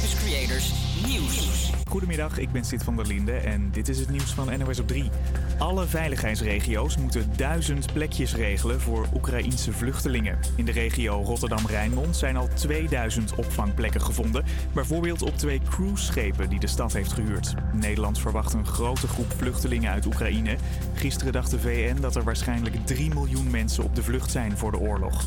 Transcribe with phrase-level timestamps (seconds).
[0.00, 0.86] Creators.
[1.88, 4.88] Goedemiddag, ik ben Sid van der Linde en dit is het nieuws van NOS op
[4.88, 5.10] 3.
[5.58, 10.38] Alle veiligheidsregio's moeten duizend plekjes regelen voor Oekraïense vluchtelingen.
[10.56, 14.44] In de regio Rotterdam-Rijnmond zijn al 2000 opvangplekken gevonden.
[14.72, 17.54] Bijvoorbeeld op twee cruiseschepen die de stad heeft gehuurd.
[17.72, 20.56] Nederland verwacht een grote groep vluchtelingen uit Oekraïne.
[20.94, 24.70] Gisteren dacht de VN dat er waarschijnlijk 3 miljoen mensen op de vlucht zijn voor
[24.70, 25.24] de oorlog.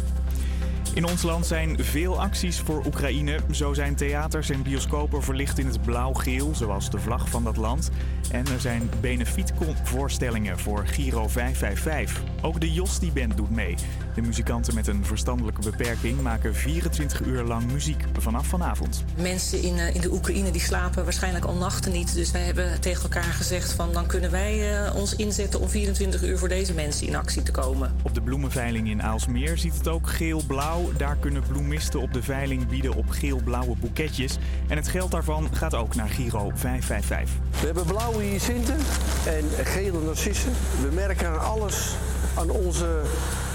[0.93, 3.39] In ons land zijn veel acties voor Oekraïne.
[3.51, 7.89] Zo zijn theaters en bioscopen verlicht in het blauw-geel, zoals de vlag van dat land.
[8.31, 12.23] En er zijn benefietvoorstellingen voor Giro 555.
[12.41, 13.75] Ook de Josti Band doet mee.
[14.19, 19.03] De muzikanten met een verstandelijke beperking maken 24 uur lang muziek vanaf vanavond.
[19.17, 22.13] Mensen in, uh, in de Oekraïne die slapen waarschijnlijk al nachten niet.
[22.13, 26.23] Dus wij hebben tegen elkaar gezegd van dan kunnen wij uh, ons inzetten om 24
[26.23, 27.95] uur voor deze mensen in actie te komen.
[28.01, 30.91] Op de bloemenveiling in Aalsmeer ziet het ook geel-blauw.
[30.97, 34.37] Daar kunnen bloemisten op de veiling bieden op geel-blauwe boeketjes.
[34.67, 37.35] En het geld daarvan gaat ook naar Giro 555.
[37.59, 38.77] We hebben blauwe hyacinten
[39.25, 40.51] en gele narcissen.
[40.81, 41.95] We merken aan alles
[42.39, 43.01] aan onze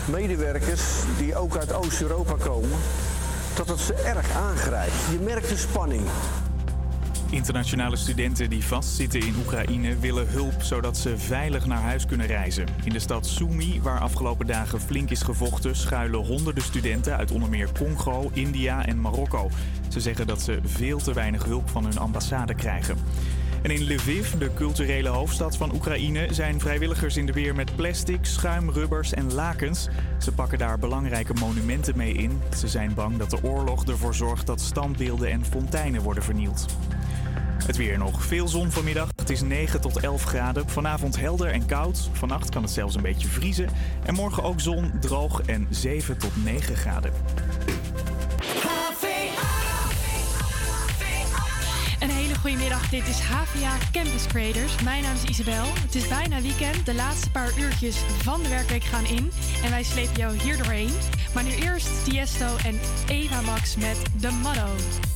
[0.05, 0.83] medewerkers
[1.19, 2.79] die ook uit Oost-Europa komen,
[3.55, 4.95] dat het ze erg aangrijpt.
[5.11, 6.03] Je merkt de spanning.
[7.31, 12.67] Internationale studenten die vastzitten in Oekraïne willen hulp zodat ze veilig naar huis kunnen reizen.
[12.85, 17.49] In de stad Sumy, waar afgelopen dagen flink is gevochten, schuilen honderden studenten uit onder
[17.49, 19.51] meer Congo, India en Marokko.
[19.89, 22.97] Ze zeggen dat ze veel te weinig hulp van hun ambassade krijgen.
[23.65, 28.25] En in Lviv, de culturele hoofdstad van Oekraïne, zijn vrijwilligers in de weer met plastic,
[28.25, 29.89] schuim, rubbers en lakens.
[30.19, 32.43] Ze pakken daar belangrijke monumenten mee in.
[32.57, 36.67] Ze zijn bang dat de oorlog ervoor zorgt dat standbeelden en fonteinen worden vernield.
[37.67, 38.25] Het weer nog.
[38.25, 39.09] Veel zon vanmiddag.
[39.17, 40.69] Het is 9 tot 11 graden.
[40.69, 42.09] Vanavond helder en koud.
[42.13, 43.69] Vannacht kan het zelfs een beetje vriezen.
[44.05, 47.13] En morgen ook zon, droog en 7 tot 9 graden.
[52.45, 52.91] Een hele goede middag.
[52.91, 54.83] Dit is HVA Campus Creators.
[54.83, 55.65] Mijn naam is Isabel.
[55.65, 56.87] Het is bijna weekend.
[56.87, 59.31] De laatste paar uurtjes van de werkweek gaan in.
[59.63, 60.93] En wij slepen jou hier doorheen.
[61.35, 65.14] Maar nu eerst Tiesto en Eva Max met The Motto.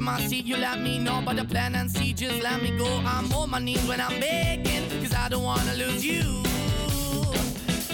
[0.00, 1.22] Anytime I see, you let me know.
[1.24, 2.86] But the plan and see, just let me go.
[3.04, 6.42] I'm on my knees when I'm begging, cause I don't wanna lose you.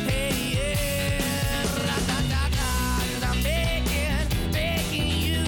[0.06, 5.44] Hey, yeah, ra-da-da-da, 'cause I'm begging, begging you.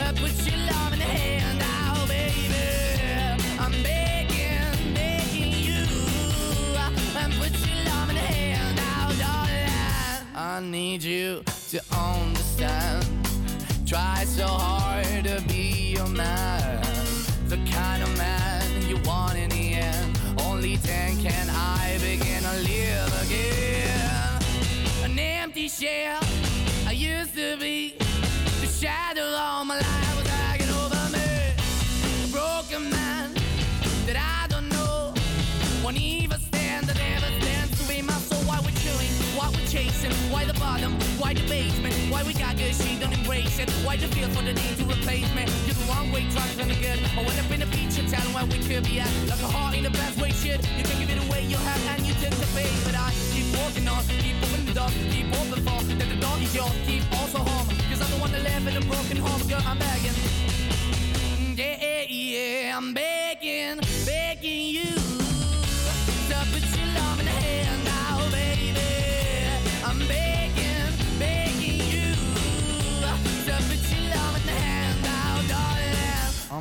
[0.00, 2.54] Uh, put your love in the hand out, baby.
[3.58, 5.84] I'm begging, begging you.
[6.76, 10.26] Uh, and put your love in the hand out, darling.
[10.34, 11.44] I need you
[41.30, 43.70] why the basement, why we got good, she don't embrace it.
[43.86, 45.46] Why the feel for the need to replace me?
[45.64, 46.98] You're the wrong way, trying to good.
[47.14, 49.10] I went up in the feature town where we could be at.
[49.30, 50.58] Like a heart in the best way, shit.
[50.76, 52.74] You can give it away, you have, and you take the bait.
[52.82, 56.36] But I keep walking on, keep opening the door, keep open for that the door
[56.42, 57.68] is yours, keep also home.
[57.86, 60.16] Cause I'm the one that live in a broken home, girl, I'm begging.
[61.14, 64.99] Mm, yeah, Yeah, yeah, I'm begging, begging you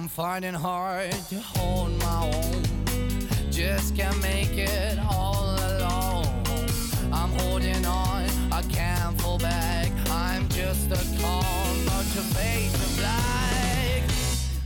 [0.10, 2.64] finding hard to hold my own.
[3.52, 6.26] Just can't make it all alone.
[7.14, 9.92] I'm holding on, I can't fall back.
[10.10, 11.44] I'm just a call,
[11.86, 14.04] but your face is black.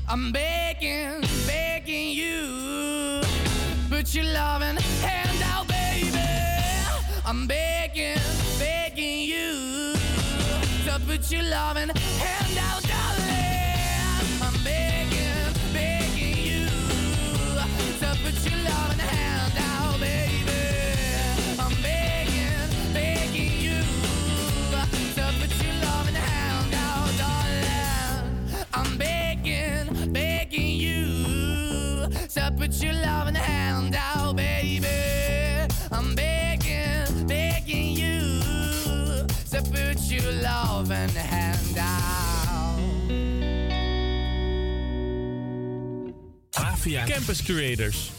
[0.07, 3.22] I'm begging, begging you.
[3.89, 6.19] Put your loving hand out, baby.
[7.25, 8.18] I'm begging,
[8.57, 9.94] begging you.
[10.86, 12.93] To put your loving hand out,
[32.63, 34.88] put your love in the hand out, baby.
[35.92, 38.39] I'm begging, begging you
[39.51, 42.79] to put your love in the hand out.
[46.51, 48.12] Avia Campus Creators.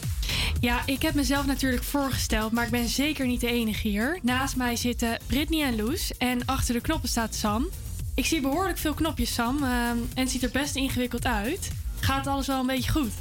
[0.59, 4.19] Ja, ik heb mezelf natuurlijk voorgesteld, maar ik ben zeker niet de enige hier.
[4.21, 7.69] Naast mij zitten Brittany en Loes en achter de knoppen staat Sam.
[8.15, 11.71] Ik zie behoorlijk veel knopjes, Sam, ehm, en het ziet er best ingewikkeld uit.
[11.99, 13.11] Gaat alles wel een beetje goed?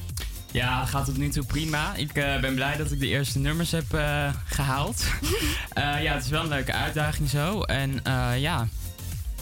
[0.54, 1.94] Ja, gaat tot nu toe prima.
[1.94, 5.04] Ik eh, ben blij dat ik de eerste nummers heb eh, gehaald.
[5.74, 7.62] Eh, ja, het is wel een leuke uitdaging zo.
[7.62, 8.00] En
[8.38, 8.68] ja,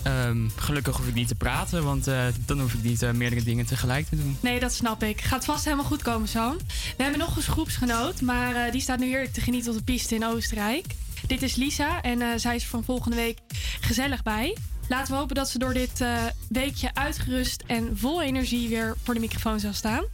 [0.03, 2.05] ehm, gelukkig hoef ik niet te praten, want
[2.47, 4.37] dan hoef ik niet meerdere dingen tegelijk te doen.
[4.41, 5.21] Nee, dat snap ik.
[5.21, 6.57] Gaat vast helemaal goed komen, Sam.
[6.97, 10.15] We hebben nog eens groepsgenoot, maar die staat nu heerlijk te genieten op de piste
[10.15, 10.87] in Oostenrijk.
[11.27, 13.39] Dit is Lisa en zij is er van volgende week
[13.81, 14.57] gezellig bij.
[14.89, 16.05] Laten we hopen dat ze door dit
[16.49, 20.05] weekje uitgerust en vol energie weer voor de microfoon zal staan.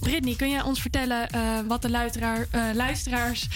[0.00, 3.48] Brittany, kun jij ons vertellen eh, wat de eh, luisteraars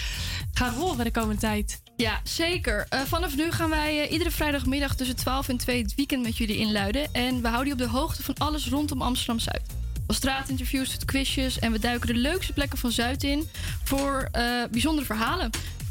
[0.53, 1.81] gaan horen de komende tijd?
[1.97, 2.85] Ja, zeker.
[2.89, 6.57] Eh, vanaf nu gaan wij iedere vrijdagmiddag tussen 12 en 2 het weekend met jullie
[6.57, 7.13] inluiden.
[7.13, 9.61] En we houden je op de hoogte van alles rondom Amsterdam Zuid.
[10.05, 11.59] Van straatinterviews quizjes.
[11.59, 13.49] En we duiken de leukste plekken van Zuid in
[13.83, 14.29] voor
[14.71, 15.49] bijzondere verhalen.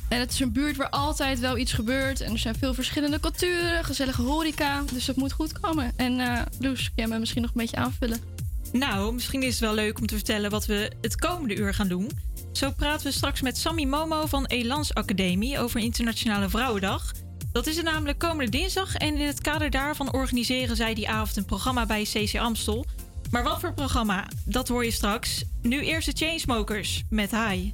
[0.08, 2.20] En het is een buurt waar altijd wel iets gebeurt.
[2.20, 4.82] En er zijn veel verschillende culturen, gezellige horeca.
[4.92, 5.92] Dus het moet goed komen.
[5.96, 8.35] En eh Loes, jij me misschien nog een beetje aanvullen?
[8.72, 11.88] Nou, misschien is het wel leuk om te vertellen wat we het komende uur gaan
[11.88, 12.10] doen.
[12.52, 17.12] Zo praten we straks met Sammy Momo van Elans Academie over Internationale Vrouwendag.
[17.52, 21.36] Dat is er namelijk komende dinsdag en in het kader daarvan organiseren zij die avond
[21.36, 22.86] een programma bij CC Amstel.
[23.30, 25.44] Maar wat voor programma, dat hoor je straks.
[25.62, 27.72] Nu eerst de Chainsmokers met Hi.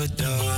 [0.00, 0.49] never done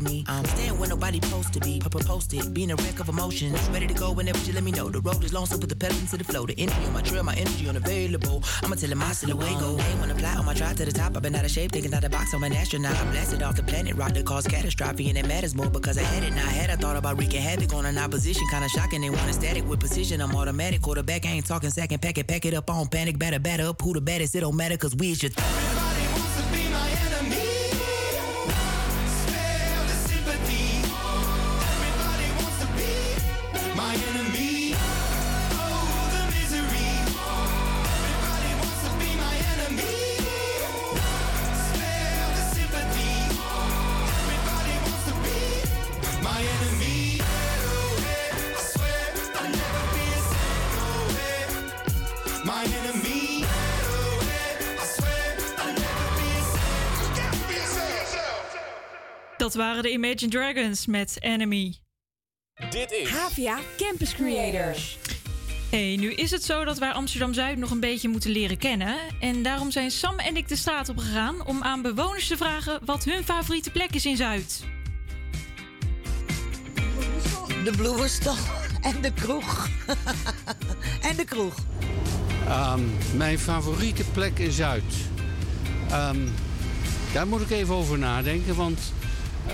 [0.00, 0.24] for me.
[0.28, 1.80] I'm staying where nobody supposed to be.
[1.80, 3.58] Papa posted, being a wreck of emotions.
[3.70, 4.88] Ready to go whenever you let me know.
[4.88, 6.46] The road is long, so put the pedal into the flow.
[6.46, 8.42] The energy on my trail, my energy unavailable.
[8.62, 9.44] I'ma tell it my still go.
[9.78, 11.16] Ain't wanna fly on my drive to the top.
[11.16, 12.32] I've been out of shape, thinking out the box.
[12.34, 12.96] I'm an astronaut.
[12.96, 16.02] I blasted off the planet, rock that caused catastrophe, and it matters more because I
[16.02, 16.32] had it.
[16.34, 18.42] Now I had I thought about wreaking havoc on an opposition.
[18.50, 20.20] Kinda shocking, they want static with precision.
[20.20, 20.82] I'm automatic.
[20.82, 22.26] Quarterback, I ain't talking second packet.
[22.26, 23.80] Pack it up on panic, batter, batter up.
[23.82, 24.34] Who the baddest?
[24.34, 25.30] It don't matter, cause we is your.
[25.30, 25.69] Th-
[59.82, 61.74] waren de Imagine Dragons met Enemy.
[62.70, 64.98] Dit is Havia Campus Creators.
[65.70, 68.96] Hey, nu is het zo dat wij Amsterdam Zuid nog een beetje moeten leren kennen.
[69.20, 72.80] En daarom zijn Sam en ik de straat op gegaan om aan bewoners te vragen
[72.84, 74.64] wat hun favoriete plek is in Zuid.
[77.64, 78.36] De Bloemerstal
[78.80, 79.68] en de kroeg.
[81.08, 81.54] en de kroeg.
[82.46, 82.80] Ehm,
[83.16, 84.94] mijn favoriete plek in Zuid.
[85.90, 86.28] Ehm,
[87.12, 88.80] daar moet ik even over nadenken, want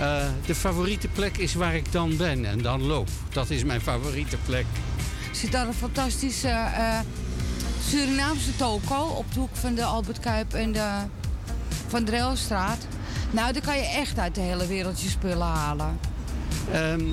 [0.01, 3.09] eh, de favoriete plek is waar ik dan ben en dan loop.
[3.33, 4.67] Dat is mijn favoriete plek.
[5.33, 6.99] zit daar een fantastische eh,
[7.89, 10.91] Surinaamse toko op de hoek van de Albert Kuip en de
[11.87, 12.87] Van Dreelstraat.
[13.31, 15.99] Nou, daar kan je echt uit de hele wereld je spullen halen.
[16.73, 17.05] Ehm,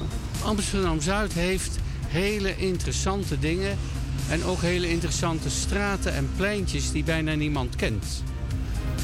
[0.43, 3.77] Amsterdam Zuid heeft hele interessante dingen.
[4.29, 8.23] En ook hele interessante straten en pleintjes die bijna niemand kent.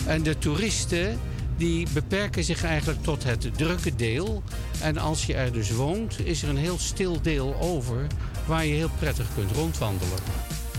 [0.05, 1.19] En de toeristen
[1.59, 4.43] die beperken zich eigenlijk tot het drukke deel.
[4.81, 8.07] En als je er dus woont, is er een heel stil deel over
[8.45, 10.17] waar je heel prettig kunt rondwandelen.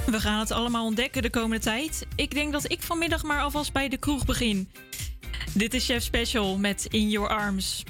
[0.07, 2.07] We gaan het allemaal ontdekken de komende tijd.
[2.15, 4.69] Ik denk dat ik vanmiddag maar alvast bij de kroeg begin.
[5.55, 7.85] Dit is Chef Special met In Your Arms.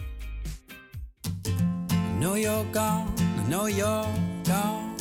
[1.36, 4.06] I know you're gone, I know you're
[4.42, 4.94] gone.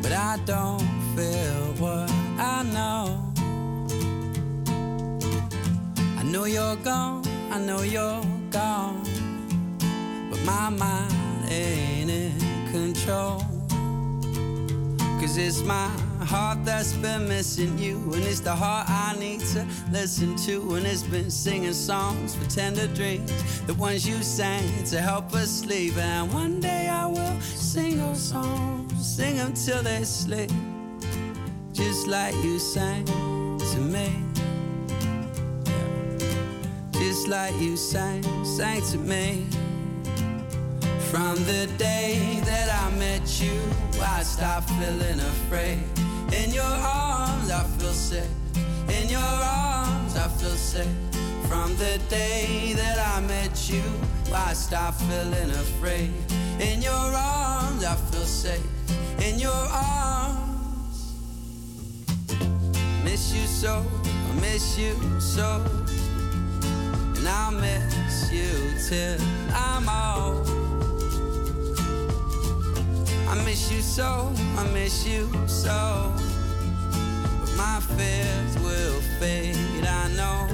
[0.00, 0.82] But I don't
[1.14, 3.35] feel what I know.
[6.26, 9.04] Know you're gone, I know you're gone.
[10.28, 13.44] But my mind ain't in control.
[15.20, 15.88] Cause it's my
[16.26, 17.98] heart that's been missing you.
[18.12, 20.74] And it's the heart I need to listen to.
[20.74, 23.32] And it's been singing songs for tender dreams.
[23.62, 25.96] The ones you sang to help us sleep.
[25.96, 29.16] And one day I will sing those songs.
[29.16, 30.50] Sing them till they sleep.
[31.72, 34.26] Just like you sang to me.
[37.08, 39.46] Just like you sang, sang to me.
[41.08, 43.56] From the day that I met you,
[44.02, 45.78] I stopped feeling afraid.
[46.32, 48.28] In your arms, I feel safe.
[48.88, 50.96] In your arms, I feel safe.
[51.48, 53.84] From the day that I met you,
[54.34, 56.10] I stopped feeling afraid.
[56.58, 58.66] In your arms, I feel safe.
[59.22, 61.14] In your arms,
[63.04, 65.62] miss you so, I miss you so.
[67.26, 68.54] And I'll miss you
[68.88, 69.18] till
[69.52, 70.46] I'm old.
[73.28, 76.12] I miss you so, I miss you so.
[77.40, 80.46] But my fears will fade, I know.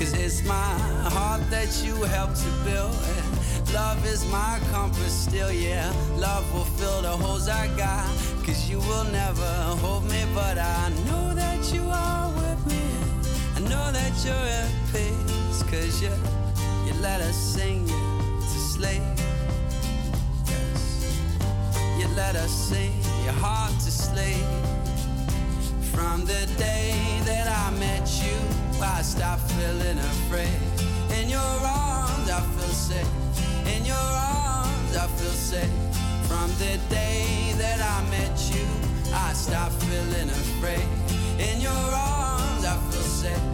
[0.00, 0.74] Cause it's my
[1.14, 2.96] heart that you helped to build.
[3.14, 5.92] And love is my compass still, yeah.
[6.16, 8.04] Love will fill the holes I got.
[8.44, 10.87] Cause you will never hold me, but I
[17.18, 19.02] let us sing you to sleep.
[21.98, 22.92] You let us sing
[23.24, 24.46] your heart to sleep.
[25.92, 28.36] From the day that I met you,
[28.80, 30.60] I stopped feeling afraid.
[31.18, 33.14] In your arms, I feel safe.
[33.66, 35.74] In your arms, I feel safe.
[36.28, 38.64] From the day that I met you,
[39.12, 40.86] I stopped feeling afraid.
[41.40, 43.44] In your arms, I feel safe.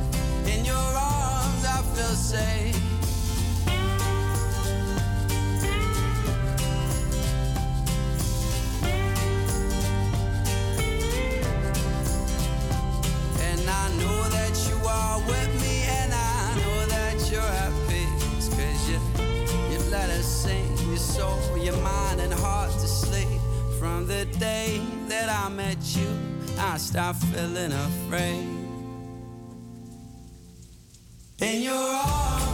[0.52, 2.93] In your arms, I feel safe.
[21.64, 23.40] Your mind, and heart to sleep.
[23.78, 26.08] From the day that I met you,
[26.58, 28.46] I stopped feeling afraid.
[31.40, 32.53] In your arms,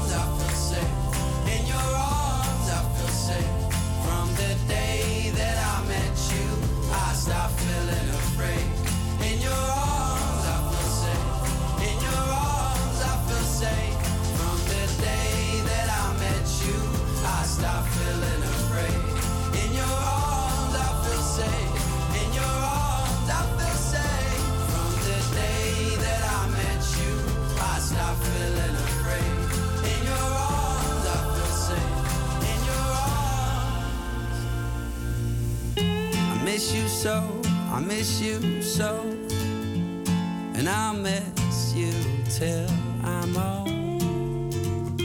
[37.00, 37.40] so,
[37.72, 39.00] I miss you so.
[40.54, 41.94] And I'll miss you
[42.28, 42.68] till
[43.02, 45.00] I'm old.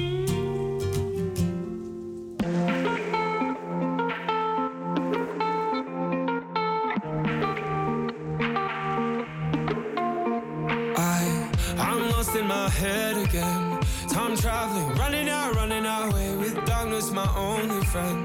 [10.97, 13.79] I, I'm lost in my head again.
[14.09, 18.24] Time traveling, running out, running away with darkness, my only friend.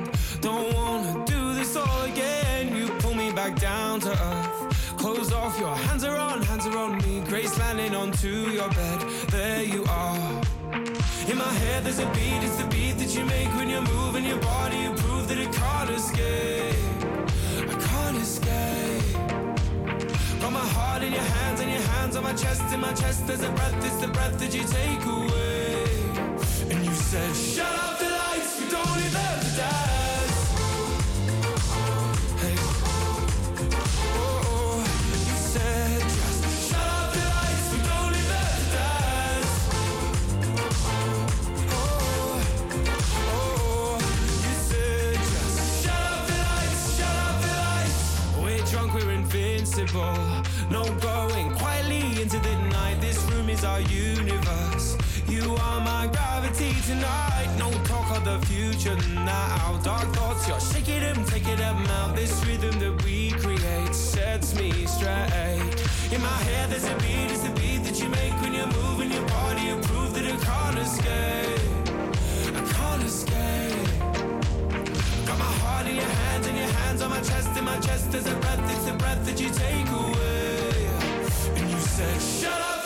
[8.23, 9.01] Onto your bed.
[9.31, 10.43] There you are.
[11.29, 14.25] In my head, there's a beat, it's the beat that you make when you're moving
[14.25, 14.77] your body.
[14.79, 16.75] You prove that it can't escape.
[17.69, 19.15] I can't escape.
[20.41, 22.63] Got my heart in your hands and your hands on my chest.
[22.73, 25.85] In my chest, there's a breath, it's the breath that you take away.
[26.71, 27.90] And you said, Shut up
[49.93, 52.99] No going quietly into the night.
[53.01, 54.97] This room is our universe.
[55.29, 57.53] You are my gravity tonight.
[57.59, 59.81] No talk of the future now.
[59.83, 62.15] Dark thoughts, you're shaking them, taking them out.
[62.15, 65.75] This rhythm that we create sets me straight.
[66.13, 69.11] In my head, there's a beat, it's the beat that you make when you're moving
[69.11, 69.63] your body.
[69.63, 71.80] You prove that it can't escape.
[75.91, 77.57] In your hands and your hands on my chest.
[77.59, 80.89] In my chest, there's a breath, it's the breath that you take away.
[81.57, 82.80] And you said, Shut up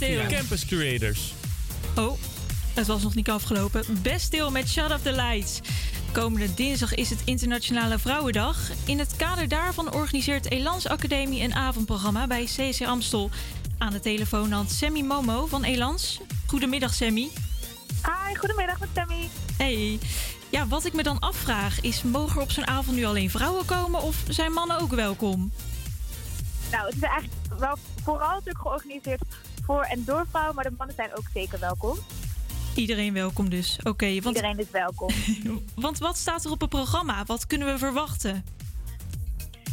[0.00, 0.26] Stil.
[0.26, 1.34] Campus Creators.
[1.96, 2.18] Oh,
[2.74, 3.84] het was nog niet afgelopen.
[4.02, 5.60] Best stil met Shut Up the Lights.
[6.12, 8.70] Komende dinsdag is het Internationale Vrouwendag.
[8.86, 13.30] In het kader daarvan organiseert Elans Academie een avondprogramma bij CC Amstel.
[13.78, 16.20] Aan de telefoon dan Sammy Momo van Elans.
[16.46, 17.28] Goedemiddag Sammy.
[18.02, 19.28] Hi, goedemiddag met Sammy.
[19.56, 19.98] Hey.
[20.50, 23.64] Ja, wat ik me dan afvraag is, mogen er op zo'n avond nu alleen vrouwen
[23.64, 25.52] komen of zijn mannen ook welkom?
[26.70, 29.22] Nou, het is eigenlijk wel vooral natuurlijk georganiseerd
[29.70, 31.98] voor en door vrouwen, maar de mannen zijn ook zeker welkom.
[32.74, 33.78] Iedereen welkom dus.
[33.82, 35.08] Oké, want, Iedereen is welkom.
[35.86, 37.24] want wat staat er op het programma?
[37.24, 38.44] Wat kunnen we verwachten?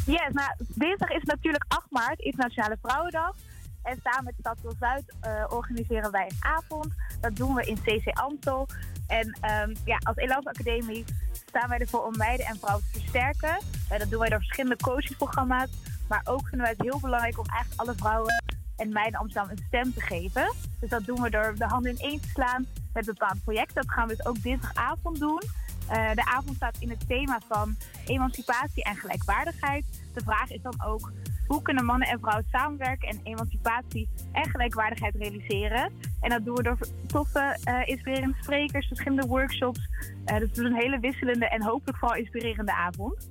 [0.05, 3.35] Yes, nou, dinsdag is natuurlijk 8 maart, Internationale Vrouwendag.
[3.83, 6.87] En samen met Stadsel Zuid eh, organiseren wij een avond.
[7.21, 8.67] Dat doen we in CC Amstel.
[9.07, 11.05] En ehm, ja, als Elans Academie
[11.47, 13.57] staan wij ervoor om meiden en vrouwen te versterken.
[13.89, 15.69] Eh, dat doen wij door verschillende coachingprogramma's.
[16.07, 19.63] Maar ook vinden wij het heel belangrijk om eigenlijk alle vrouwen en in Amsterdam een
[19.67, 20.53] stem te geven.
[20.79, 23.75] Dus dat doen we door de handen in één te slaan met bepaalde projecten.
[23.75, 25.41] Dat gaan we dus ook dinsdagavond doen.
[25.87, 29.85] Eh, de avond staat in het thema van emancipatie en gelijkwaardigheid.
[30.13, 31.11] De vraag is dan ook
[31.47, 35.91] hoe kunnen mannen en vrouwen samenwerken en emancipatie en gelijkwaardigheid realiseren.
[36.21, 39.89] En dat doen we door toffe, eh, inspirerende sprekers, verschillende workshops.
[40.25, 43.29] Eh, dus het is een hele wisselende en hopelijk vooral inspirerende avond.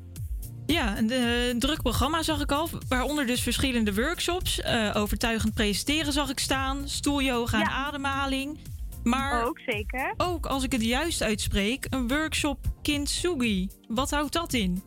[0.66, 2.68] Ja, een, eh, een druk programma zag ik al.
[2.88, 4.61] Waaronder dus verschillende workshops.
[4.61, 6.88] Eh, overtuigend presenteren zag ik staan.
[6.88, 8.59] Stoelyoga en ademhaling.
[9.02, 10.14] Maar ook zeker.
[10.16, 13.68] Ook als ik het juist uitspreek, een workshop Kintsugi.
[13.88, 14.83] Wat houdt dat in?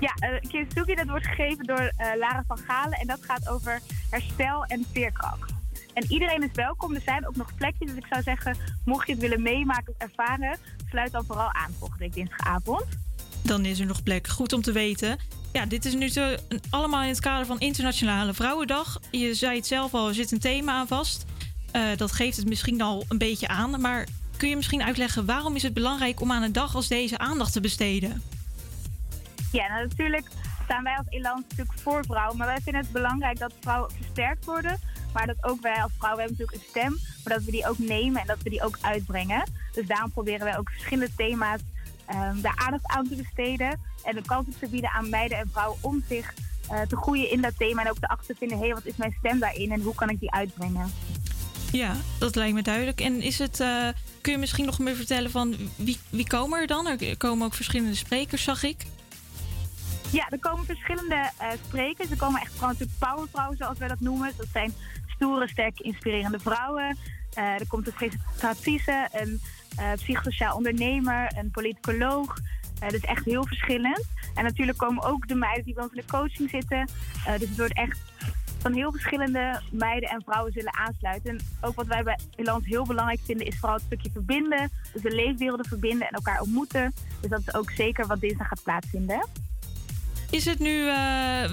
[0.00, 2.98] Ja, uh, Kintsugi dat wordt gegeven door eh, Lara van Galen.
[2.98, 3.80] En dat gaat over
[4.10, 5.52] herstel en veerkracht.
[5.94, 6.94] En iedereen is welkom.
[6.94, 7.88] Er zijn ook nog plekjes.
[7.88, 10.58] Dus ik zou zeggen, mocht je het willen meemaken of ervaren...
[10.88, 12.86] sluit dan vooral aan volgende week dinsdagavond.
[13.42, 14.28] Dan is er nog plek.
[14.28, 15.18] Goed om te weten.
[15.52, 16.10] Ja, dit is nu
[16.70, 19.00] allemaal in het kader van Internationale Vrouwendag.
[19.10, 21.24] Je zei het zelf al, er zit een thema aan vast.
[21.76, 23.80] Uh, dat geeft het misschien al een beetje aan.
[23.80, 27.18] Maar kun je misschien uitleggen waarom is het belangrijk om aan een dag als deze
[27.18, 28.22] aandacht te besteden?
[29.52, 30.28] Ja, nou, natuurlijk
[30.64, 32.36] staan wij als Elan natuurlijk voor vrouwen.
[32.36, 34.78] Maar wij vinden het belangrijk dat vrouwen versterkt worden.
[35.12, 36.98] Maar dat ook wij als vrouwen hebben natuurlijk een stem.
[37.24, 39.42] Maar dat we die ook nemen en dat we die ook uitbrengen.
[39.72, 41.60] Dus daarom proberen wij ook verschillende thema's
[42.12, 43.80] ehm, daar aandacht aan te besteden.
[44.04, 46.34] En de kans te bieden aan meiden en vrouwen om zich
[46.68, 47.82] eh, te groeien in dat thema.
[47.84, 50.20] En ook te vinden, hé, hey, wat is mijn stem daarin en hoe kan ik
[50.20, 50.92] die uitbrengen?
[51.72, 53.00] Ja, dat lijkt me duidelijk.
[53.00, 53.88] En is het, eh,
[54.20, 56.86] kun je misschien nog meer vertellen van wie, wie komen er dan?
[56.86, 58.84] Er komen ook verschillende sprekers, zag ik.
[60.10, 62.10] Ja, er komen verschillende eh, sprekers.
[62.10, 64.32] Er komen echt gewoon natuurlijk powervrouwen, zoals wij dat noemen.
[64.36, 64.74] Dat zijn
[65.06, 66.98] stoere, sterke, inspirerende vrouwen.
[67.34, 69.40] Er komt een presentatrice, een
[69.94, 72.34] psychosociaal ondernemer, een politicoloog.
[72.88, 74.06] dus echt heel verschillend.
[74.34, 76.88] En natuurlijk komen ook de meiden die bij ons in de coaching zitten.
[77.38, 77.98] dus het wordt echt
[78.62, 81.30] van heel verschillende meiden en vrouwen zullen aansluiten.
[81.30, 84.70] En ook wat wij bij Elan heel belangrijk vinden is vooral het stukje verbinden.
[84.92, 86.94] Dus de leefwerelden verbinden en elkaar ontmoeten.
[87.20, 89.26] Dus dat is ook zeker wat dinsdag gaat plaatsvinden.
[90.30, 90.94] Is het nu, uh,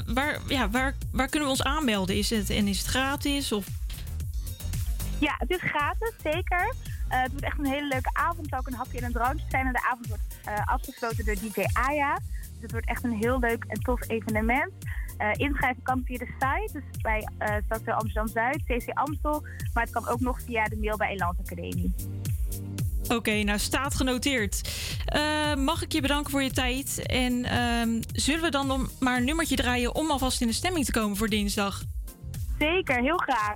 [0.05, 2.17] waar, ja, waar, waar kunnen we ons aanmelden?
[2.17, 3.51] Is het, en is het gratis?
[3.51, 3.67] Of?
[5.19, 6.75] Ja, het is gratis, zeker.
[7.10, 8.45] Uh, het wordt echt een hele leuke avond.
[8.50, 9.65] Het ook een hapje en een drankje zijn.
[9.65, 12.15] En de avond wordt uh, afgesloten door DJ Aya.
[12.15, 14.72] Dus het wordt echt een heel leuk en tof evenement.
[15.32, 19.43] inschrijven kan via de site, dus bij uh, Stadsdeel Amsterdam-Zuid, CC Amstel.
[19.74, 21.93] Maar het kan ook nog via de mail bij Eland Academie.
[23.08, 24.69] Oké, nou staat genoteerd.
[25.15, 27.02] Uh, mag ik je bedanken voor je tijd?
[27.06, 30.86] En uh, zullen we dan nog maar een nummertje draaien om alvast in de stemming
[30.86, 31.84] te komen voor dinsdag?
[32.60, 33.56] Zeker, heel graag.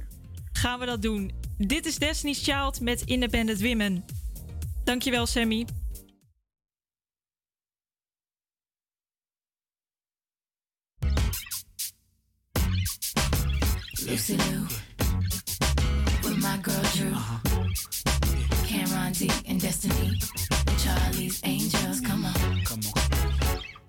[0.52, 1.43] Gaan we dat doen.
[1.68, 4.06] Dit is Destiny's Child met Independent Women.
[4.84, 5.66] Dankjewel, Sammy.
[14.08, 14.66] Lucy Lou,
[16.24, 17.16] with my girl Drew.
[18.68, 20.18] Cameron D and Destiny,
[20.78, 22.02] Charlie's Angels.
[22.02, 22.64] Come on.
[22.64, 23.02] Come on.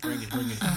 [0.01, 0.74] Bring it, bring it.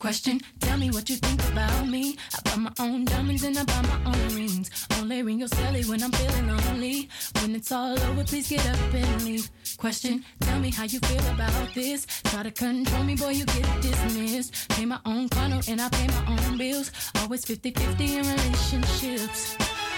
[0.00, 2.16] Question, tell me what you think about me.
[2.34, 4.70] I buy my own diamonds and I buy my own rings.
[4.98, 7.10] Only ring your celly when I'm feeling lonely.
[7.42, 9.50] When it's all over, please get up and leave.
[9.76, 12.06] Question, tell me how you feel about this.
[12.24, 14.70] Try to control me, boy, you get dismissed.
[14.70, 16.90] Pay my own condo and I pay my own bills.
[17.16, 19.54] Always 50 50 in relationships.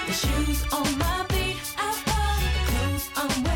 [0.06, 3.51] The shoes on my feet, I bought the clothes I'm wearing.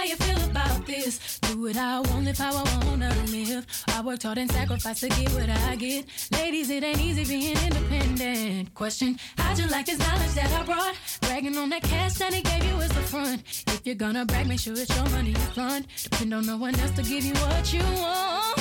[0.00, 1.38] How you feel about this.
[1.40, 3.66] Do what I want, live how I wanna live.
[3.88, 6.06] I worked hard and sacrificed to get what I get.
[6.32, 8.74] Ladies, it ain't easy being independent.
[8.74, 10.94] Question, how'd you like this knowledge that I brought?
[11.20, 13.42] Bragging on that cash that he gave you is the front.
[13.66, 15.86] If you're gonna brag, make sure it's your money you fund.
[16.04, 18.58] Depend on no one else to give you what you want.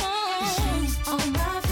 [1.08, 1.69] On my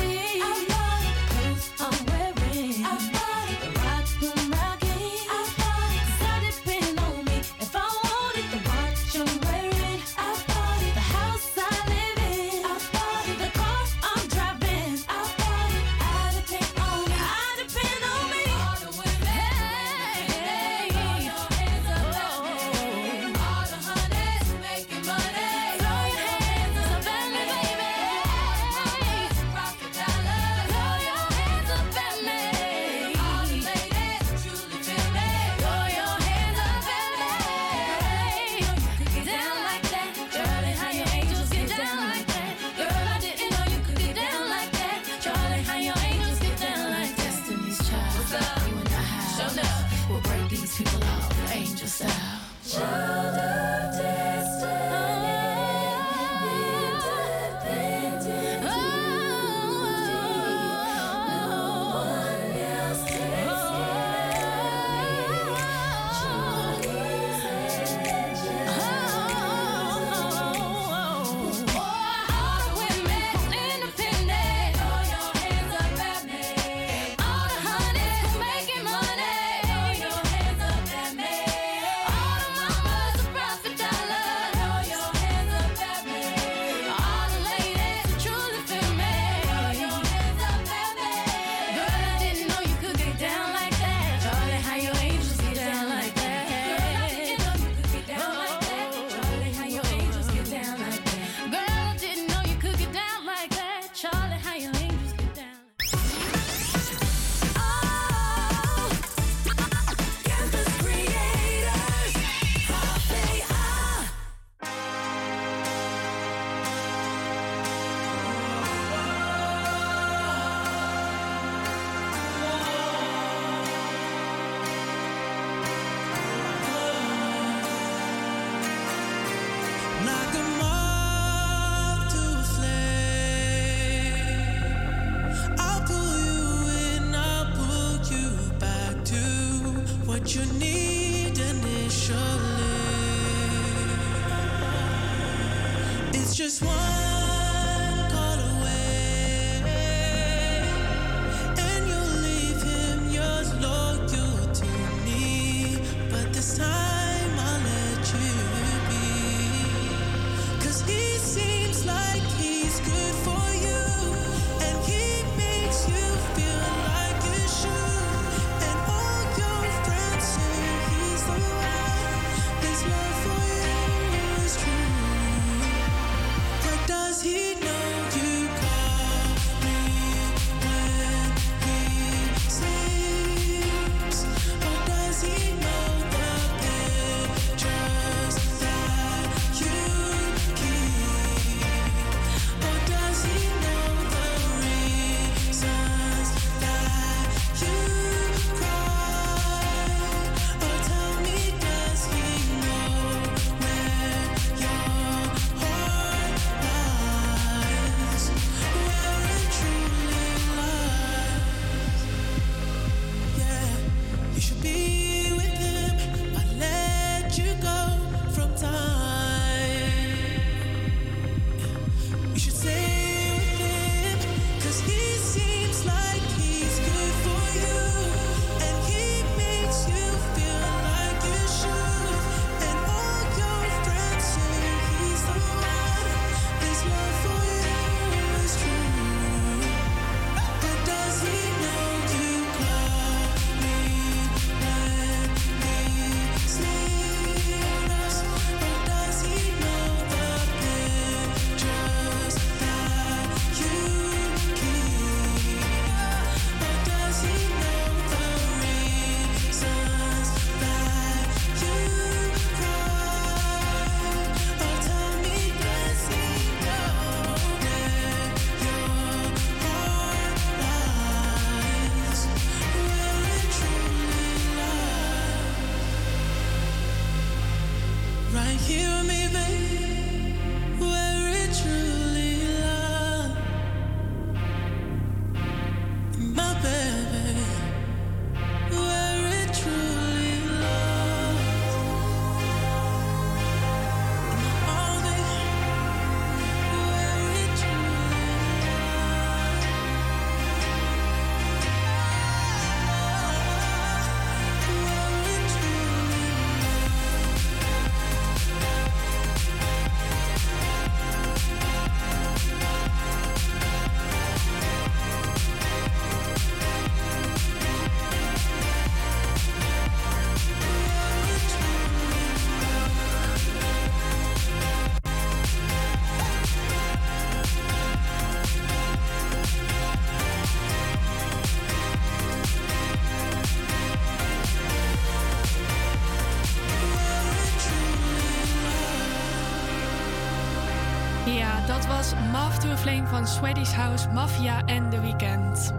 [342.68, 345.74] Moth to a Flame van Swedish House, Mafia en The Weeknd.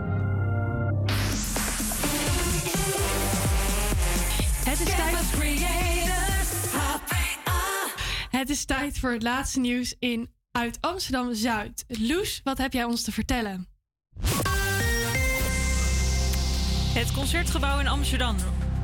[4.64, 5.16] Het is tijd...
[8.30, 11.84] Het is tijd voor het laatste nieuws in uit Amsterdam Zuid.
[11.88, 13.68] Loes, wat heb jij ons te vertellen?
[16.94, 18.36] Het Concertgebouw in Amsterdam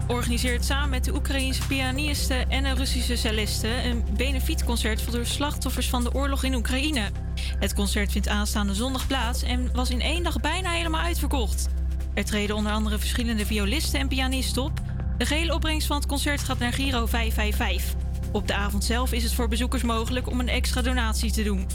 [0.06, 5.88] organiseert samen met de Oekraïense pianisten en een Russische celliste een benefietconcert voor de slachtoffers
[5.88, 7.10] van de oorlog in Oekraïne.
[7.58, 11.68] Het concert vindt aanstaande zondag plaats en was in één dag bijna helemaal uitverkocht.
[12.14, 14.80] Er treden onder andere verschillende violisten en pianisten op.
[15.18, 17.94] De gehele opbrengst van het concert gaat naar Giro 555.
[18.32, 21.66] Op de avond zelf is het voor bezoekers mogelijk om een extra donatie te doen.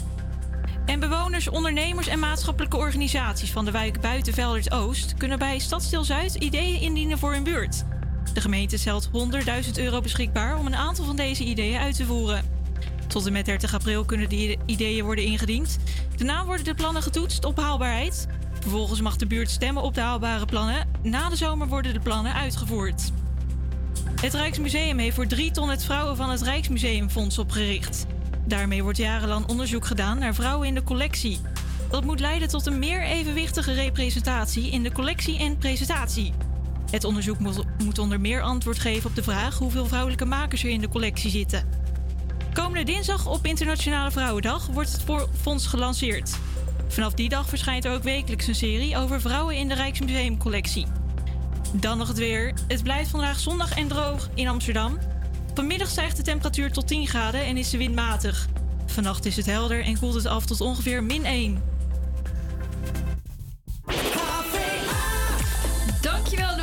[0.86, 6.34] En bewoners, ondernemers en maatschappelijke organisaties van de wijk Buitenveldert Oost kunnen bij Stadsdeel Zuid
[6.34, 7.84] ideeën indienen voor hun buurt.
[8.32, 9.10] De gemeente stelt
[9.66, 12.44] 100.000 euro beschikbaar om een aantal van deze ideeën uit te voeren.
[13.06, 15.78] Tot en met 30 april kunnen die ideeën worden ingediend.
[16.16, 18.26] Daarna worden de plannen getoetst op haalbaarheid.
[18.60, 20.88] Vervolgens mag de buurt stemmen op de haalbare plannen.
[21.02, 23.12] Na de zomer worden de plannen uitgevoerd.
[24.20, 28.06] Het Rijksmuseum heeft voor drie ton het Vrouwen van het Rijksmuseumfonds opgericht.
[28.46, 31.40] Daarmee wordt jarenlang onderzoek gedaan naar vrouwen in de collectie.
[31.90, 36.32] Dat moet leiden tot een meer evenwichtige representatie in de collectie en presentatie.
[36.90, 37.38] Het onderzoek
[37.84, 41.30] moet onder meer antwoord geven op de vraag hoeveel vrouwelijke makers er in de collectie
[41.30, 41.68] zitten.
[42.52, 46.38] Komende dinsdag op Internationale Vrouwendag wordt het fonds gelanceerd.
[46.88, 50.86] Vanaf die dag verschijnt er ook wekelijks een serie over vrouwen in de Rijksmuseumcollectie.
[51.72, 52.54] Dan nog het weer.
[52.68, 54.98] Het blijft vandaag zondag en droog in Amsterdam.
[55.54, 58.48] Vanmiddag stijgt de temperatuur tot 10 graden en is de wind matig.
[58.86, 61.62] Vannacht is het helder en koelt het af tot ongeveer min 1.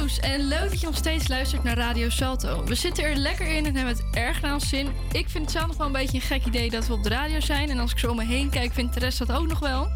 [0.07, 2.63] en leuk dat je nog steeds luistert naar Radio Salto.
[2.63, 4.87] We zitten er lekker in en hebben het erg naar ons zin.
[5.11, 7.09] Ik vind het zelf nog wel een beetje een gek idee dat we op de
[7.09, 7.69] radio zijn.
[7.69, 9.87] En als ik zo om me heen kijk, vindt de rest dat ook nog wel.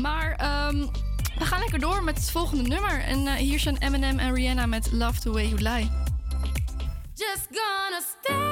[0.00, 0.86] Maar ehm,
[1.38, 3.00] we gaan lekker door met het volgende nummer.
[3.00, 5.90] En uh, hier zijn Eminem en Rihanna met Love the Way You Lie.
[7.14, 8.51] Just gonna stay.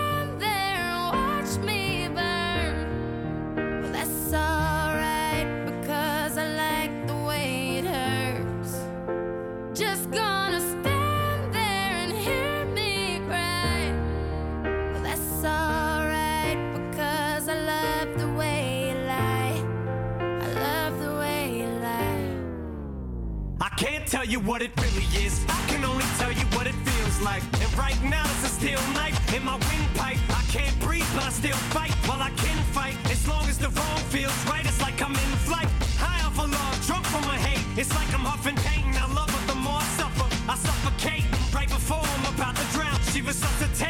[24.10, 25.40] tell you what it really is.
[25.48, 27.44] I can only tell you what it feels like.
[27.62, 30.18] And right now it's a steel knife in my windpipe.
[30.30, 31.92] I can't breathe, but I still fight.
[32.08, 35.32] While I can fight, as long as the wrong feels right, it's like I'm in
[35.46, 35.68] flight.
[36.02, 37.62] High off a log, drunk from my hate.
[37.78, 38.84] It's like I'm huffing pain.
[38.98, 40.28] I love her the more I suffer.
[40.52, 42.98] I suffocate right before I'm about to drown.
[43.12, 43.89] She resuscitates.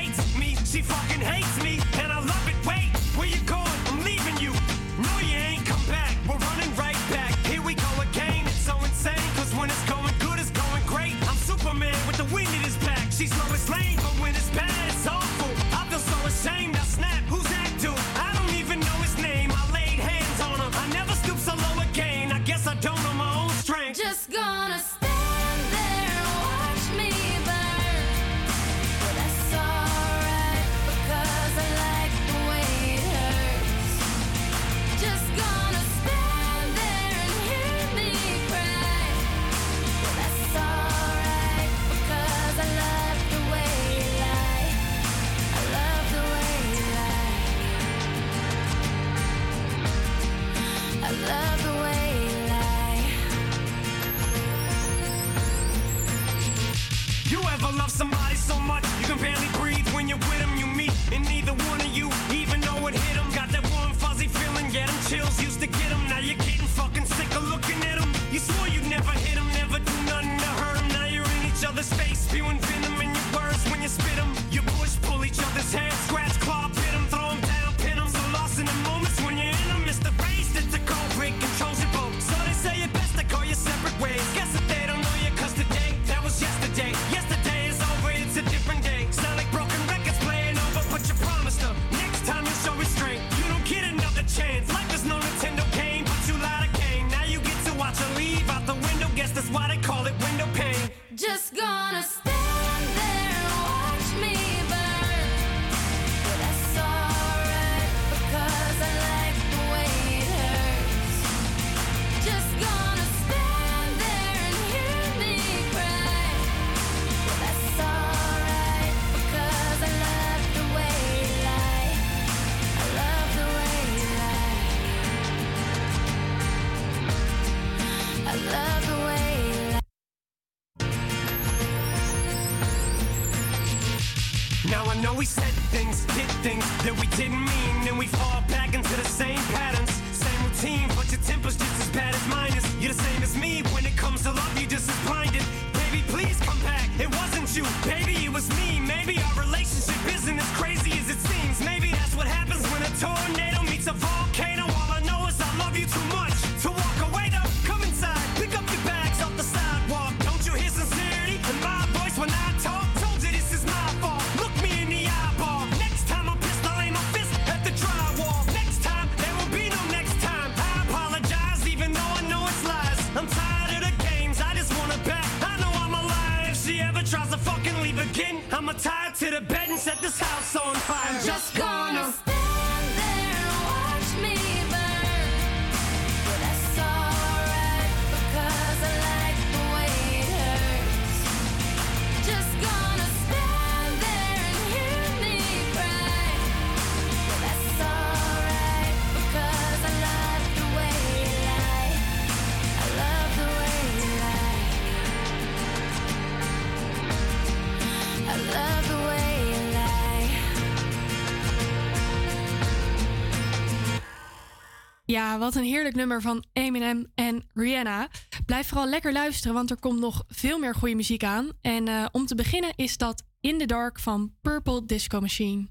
[215.11, 218.09] Ja, wat een heerlijk nummer van Eminem en Rihanna.
[218.47, 221.51] Blijf vooral lekker luisteren, want er komt nog veel meer goede muziek aan.
[221.61, 225.69] En eh, om te beginnen is dat In the Dark van Purple Disco Machine.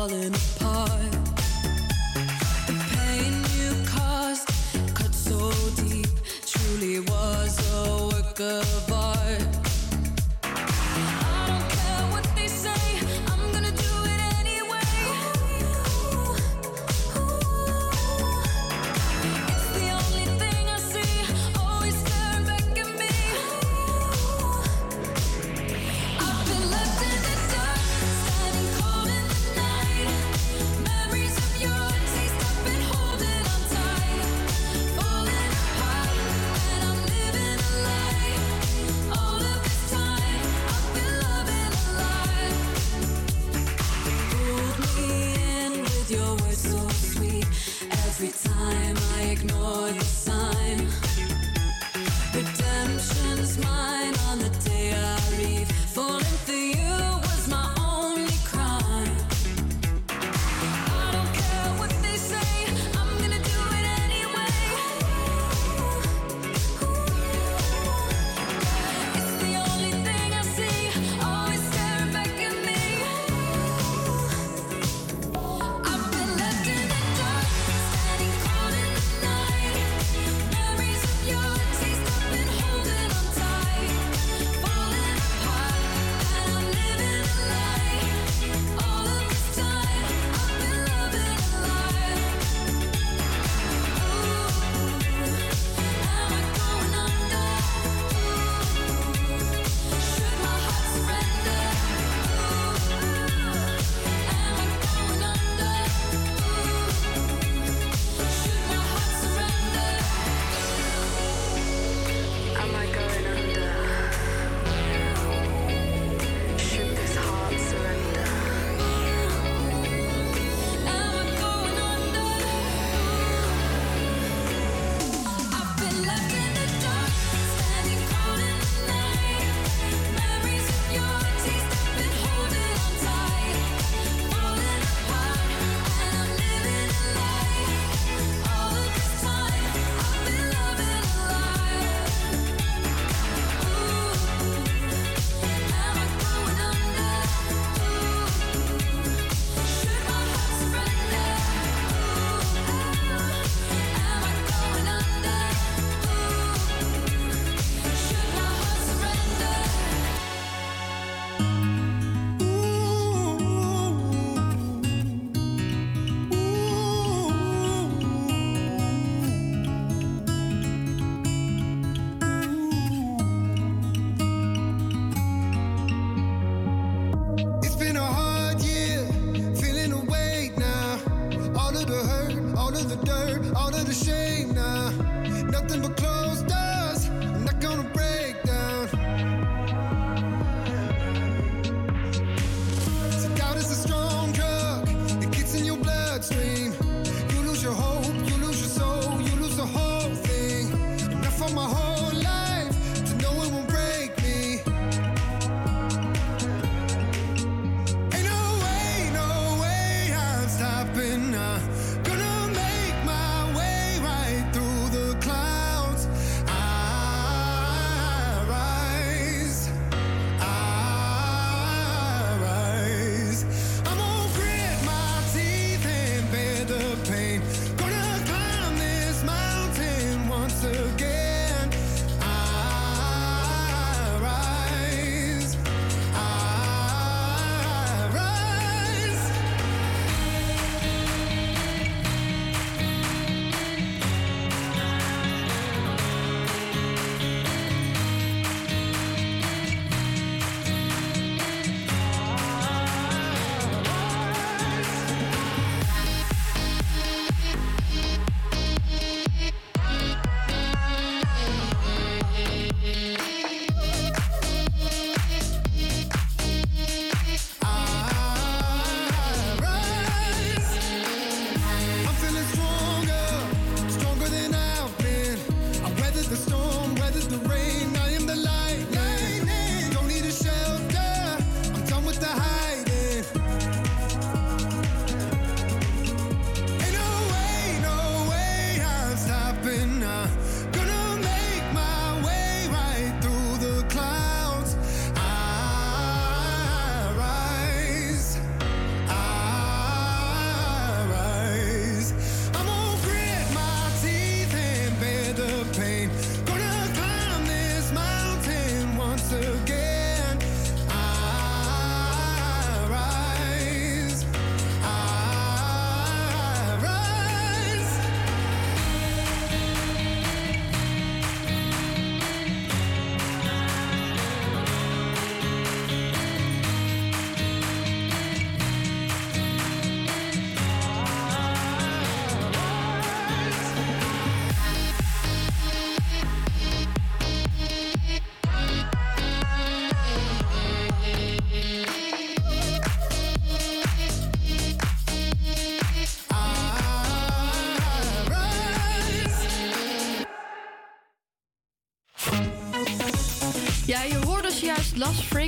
[0.00, 1.12] falling apart.
[2.66, 4.48] The pain you caused
[4.94, 6.08] cut so deep,
[6.46, 8.89] truly was a work of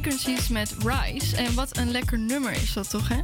[0.02, 1.36] Fragrancies met Rise.
[1.36, 3.20] En wat een lekker nummer is dat toch, hè?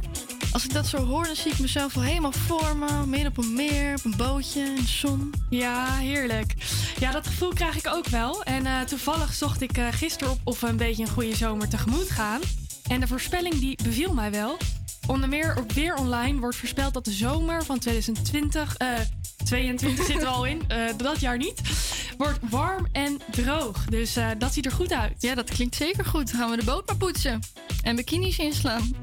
[0.51, 3.05] Als ik dat zo hoor, dan zie ik mezelf al helemaal voor me.
[3.05, 5.33] Midden op een meer, op een bootje, in de zon.
[5.49, 6.53] Ja, heerlijk.
[6.99, 8.43] Ja, dat gevoel krijg ik ook wel.
[8.43, 11.69] En eh, toevallig zocht ik eh, gisteren op of we een beetje een goede zomer
[11.69, 12.41] tegemoet gaan.
[12.87, 14.57] En de voorspelling die beviel mij wel.
[15.07, 18.77] Onder meer op Weer Online wordt voorspeld dat de zomer van 2020...
[18.77, 18.87] eh
[19.45, 21.61] 22 zitten we al in, eh, dat jaar niet.
[22.19, 23.85] Wordt warm en droog.
[23.85, 25.21] Dus eh, dat ziet er goed uit.
[25.21, 26.31] Ja, dat klinkt zeker goed.
[26.31, 27.39] Dan gaan we de boot maar poetsen.
[27.83, 28.91] En bikinis inslaan.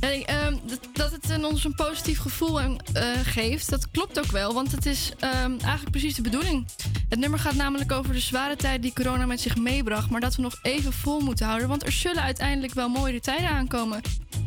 [0.00, 0.56] En, ehm,
[0.92, 2.76] dat, het ons een positief gevoel eh,
[3.22, 4.54] geeft, dat klopt ook wel.
[4.54, 6.66] Want het is ehm, eigenlijk precies de bedoeling.
[7.08, 10.10] Het nummer gaat namelijk over de zware tijd die corona met zich meebracht.
[10.10, 11.68] Maar dat we nog even vol moeten houden.
[11.68, 14.00] Want er zullen uiteindelijk wel mooiere tijden aankomen.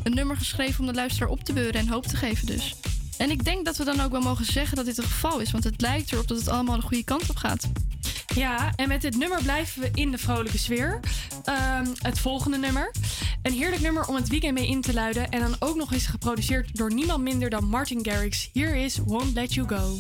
[0.04, 2.76] Een nummer geschreven om de luisteraar op te beuren en hoop te geven dus.
[3.18, 5.52] En ik denk dat we dan ook wel mogen zeggen dat dit het geval is.
[5.52, 7.68] Want het lijkt erop dat het allemaal de goede kant op gaat.
[8.36, 11.00] Ja, en met dit nummer blijven we in de vrolijke sfeer.
[11.44, 12.92] Ehm, het volgende nummer.
[13.42, 15.30] Een heerlijk nummer om het weekend mee in te luiden.
[15.30, 18.50] En dan ook nog eens geproduceerd door niemand minder dan Martin Garrix.
[18.54, 20.00] Hier is Won't Let You Go.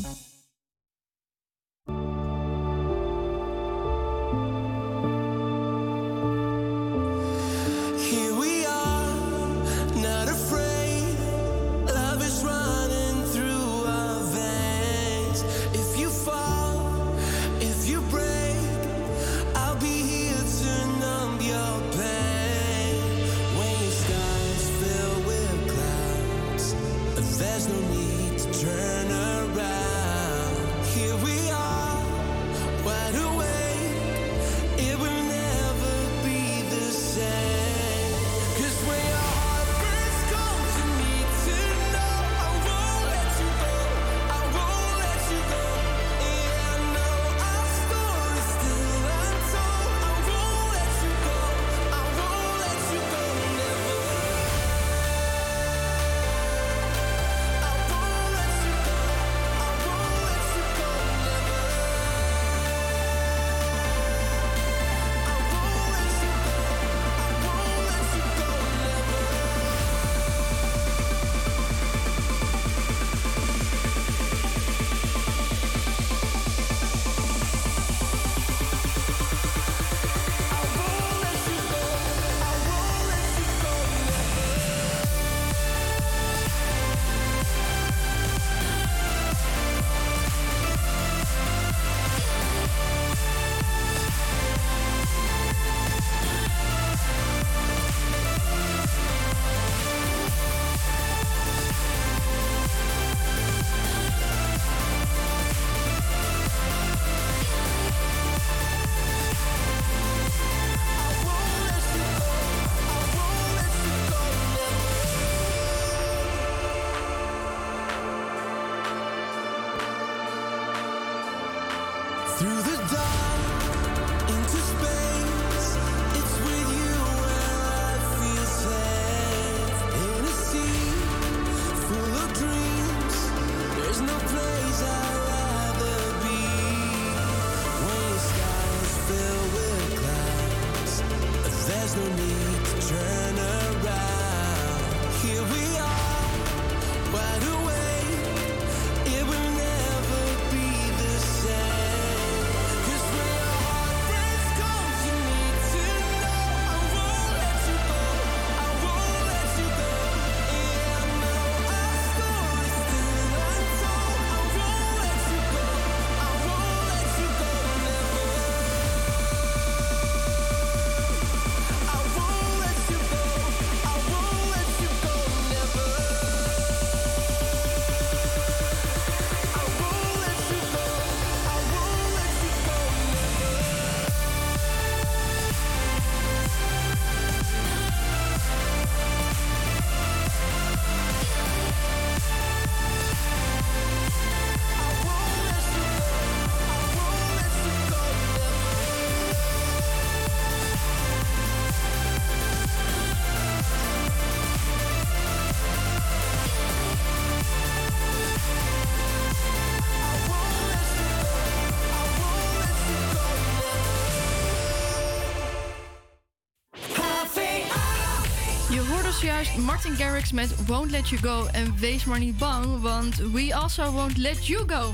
[219.62, 221.46] Martin Garrix met Won't Let You Go.
[221.52, 224.94] En wees maar niet bang, want we also won't let you go.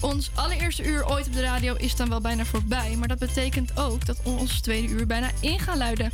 [0.00, 2.96] Ons allereerste uur ooit op de radio is dan wel bijna voorbij.
[2.98, 6.12] Maar dat betekent ook dat ons tweede uur bijna in gaan luiden.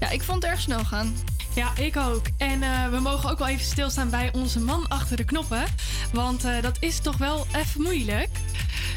[0.00, 1.14] Ja, ik vond het erg snel gaan.
[1.54, 2.26] Ja, ik ook.
[2.36, 5.64] En eh, we mogen ook wel even stilstaan bij onze man achter de knoppen.
[6.12, 8.30] Want eh, dat is toch wel even moeilijk.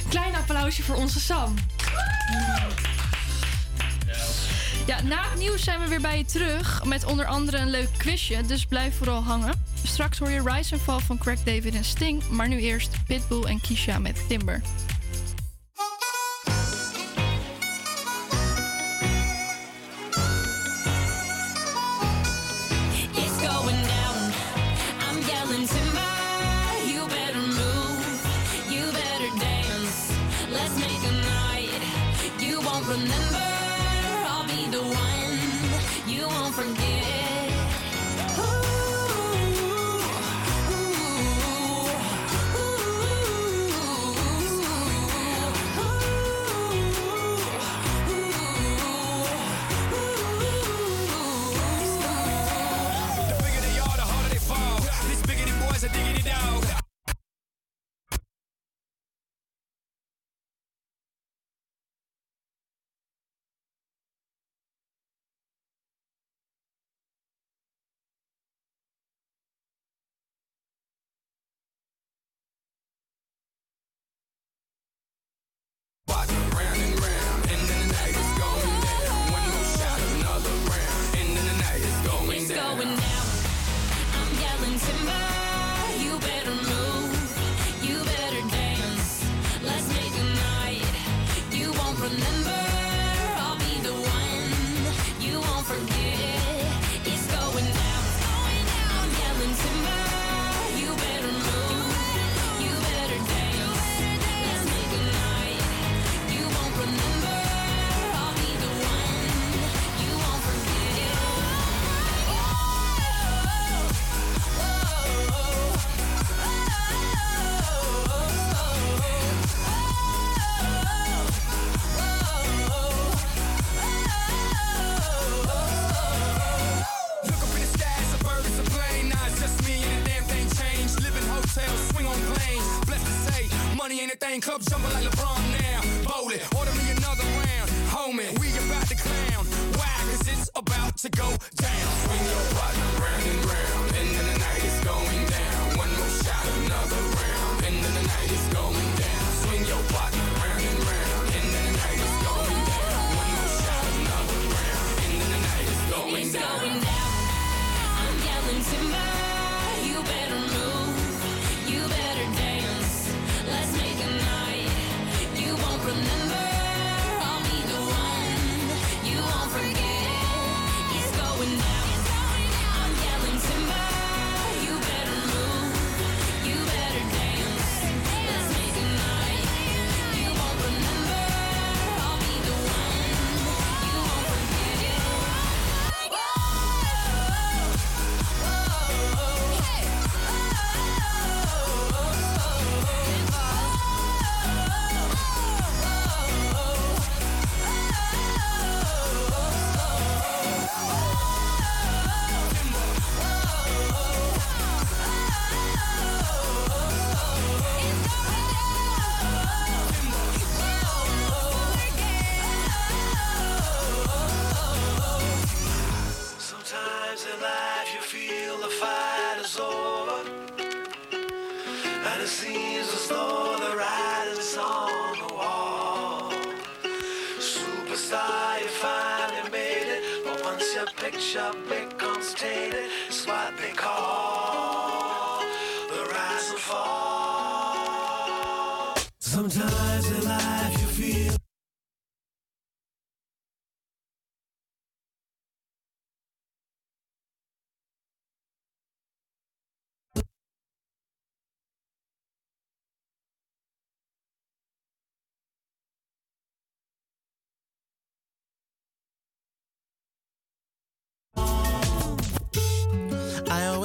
[0.10, 1.54] Klein applausje voor onze Sam.
[4.86, 6.84] Ja, na het nieuws zijn we weer bij je terug.
[6.84, 8.46] Met onder andere een leuk quizje.
[8.46, 9.66] Dus blijf vooral hangen.
[9.84, 12.30] Straks hoor je Rise and Fall van Craig David en Sting.
[12.30, 14.62] Maar nu eerst Pitbull en Kisha met Timber.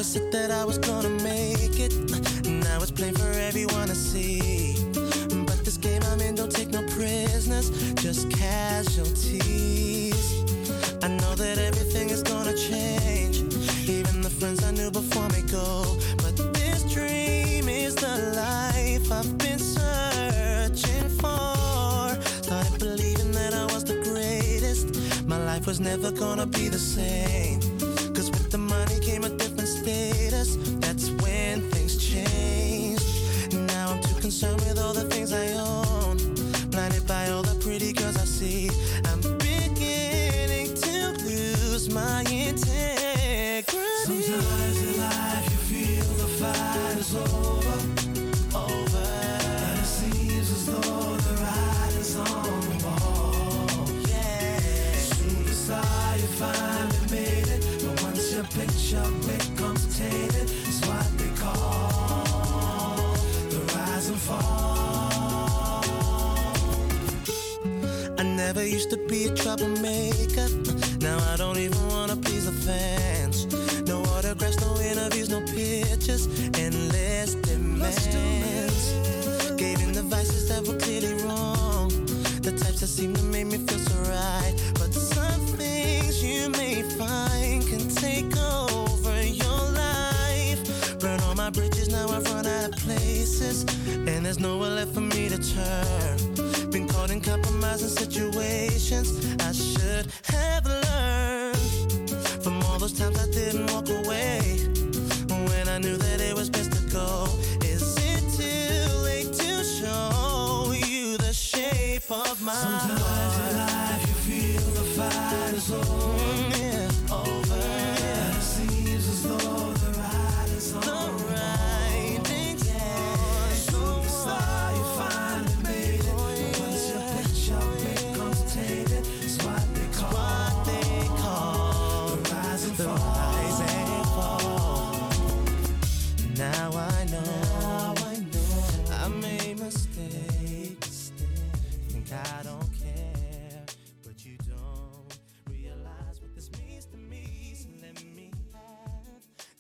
[0.01, 1.93] always said that I was gonna make it.
[2.47, 4.75] Now it's plain for everyone to see.
[4.95, 10.17] But this game I'm in don't take no prisoners, just casualties.
[11.03, 13.43] I know that everything is gonna change.
[13.87, 15.99] Even the friends I knew before me go.
[16.23, 22.17] But this dream is the life I've been searching for.
[22.47, 24.87] Started believing that I was the greatest.
[25.27, 27.70] My life was never gonna be the same
[30.45, 30.77] status.
[30.81, 33.01] That's when things change.
[33.53, 35.80] Now I'm too concerned with all the things I own.
[68.91, 70.49] Used to be a troublemaker.
[71.01, 73.47] Now I don't even wanna please the fans.
[73.87, 76.27] No autographs, no interviews, no pictures,
[76.59, 78.93] endless demands.
[79.57, 81.89] Gave in the vices that were clearly wrong.
[82.43, 84.55] The types that seem to make me feel so right.
[84.75, 90.99] But some things you may find can take over your life.
[90.99, 93.65] Burn all my bridges, now I've run out of places.
[93.87, 95.10] And there's nowhere left for me
[97.31, 99.09] compromising situations.
[99.41, 102.11] I should have learned
[102.43, 104.41] from all those times I didn't walk away.
[105.29, 107.29] When I knew that it was best to go.
[107.63, 113.00] Is it too late to show you the shape of my Sometimes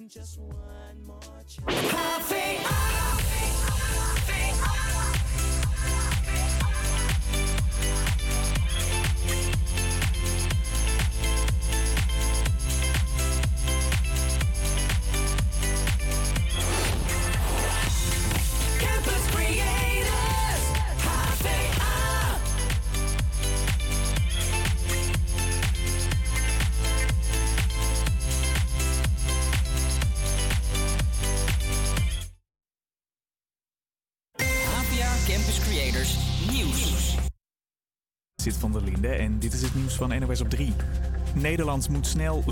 [0.08, 2.60] just one more chance.
[39.02, 40.72] En dit is het nieuws van NOS op 3.
[41.34, 42.44] Nederland moet snel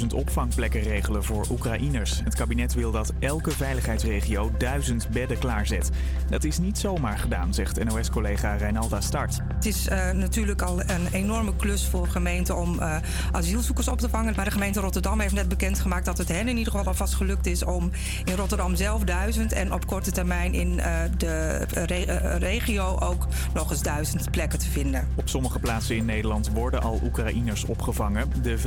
[0.00, 2.20] 25.000 opvangplekken regelen voor Oekraïners.
[2.24, 5.90] Het kabinet wil dat elke veiligheidsregio 1000 bedden klaarzet.
[6.30, 9.38] Dat is niet zomaar gedaan, zegt NOS-collega Reinalda Start.
[9.58, 12.96] Het is eh, natuurlijk al een enorme klus voor gemeenten om eh,
[13.32, 14.32] asielzoekers op te vangen.
[14.36, 17.46] Maar de gemeente Rotterdam heeft net bekendgemaakt dat het hen in ieder geval alvast gelukt
[17.46, 17.90] is om
[18.24, 23.70] in Rotterdam zelf duizend en op korte termijn in eh, de re- regio ook nog
[23.70, 25.08] eens duizend plekken te vinden.
[25.14, 28.32] Op sommige plaatsen in Nederland worden al Oekraïners opgevangen.
[28.42, 28.58] De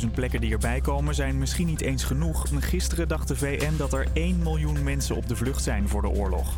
[0.00, 2.46] 25.000 plekken die erbij komen zijn misschien niet eens genoeg.
[2.58, 6.08] Gisteren dacht de VN dat er 1 miljoen mensen op de vlucht zijn voor de
[6.08, 6.56] oorlog.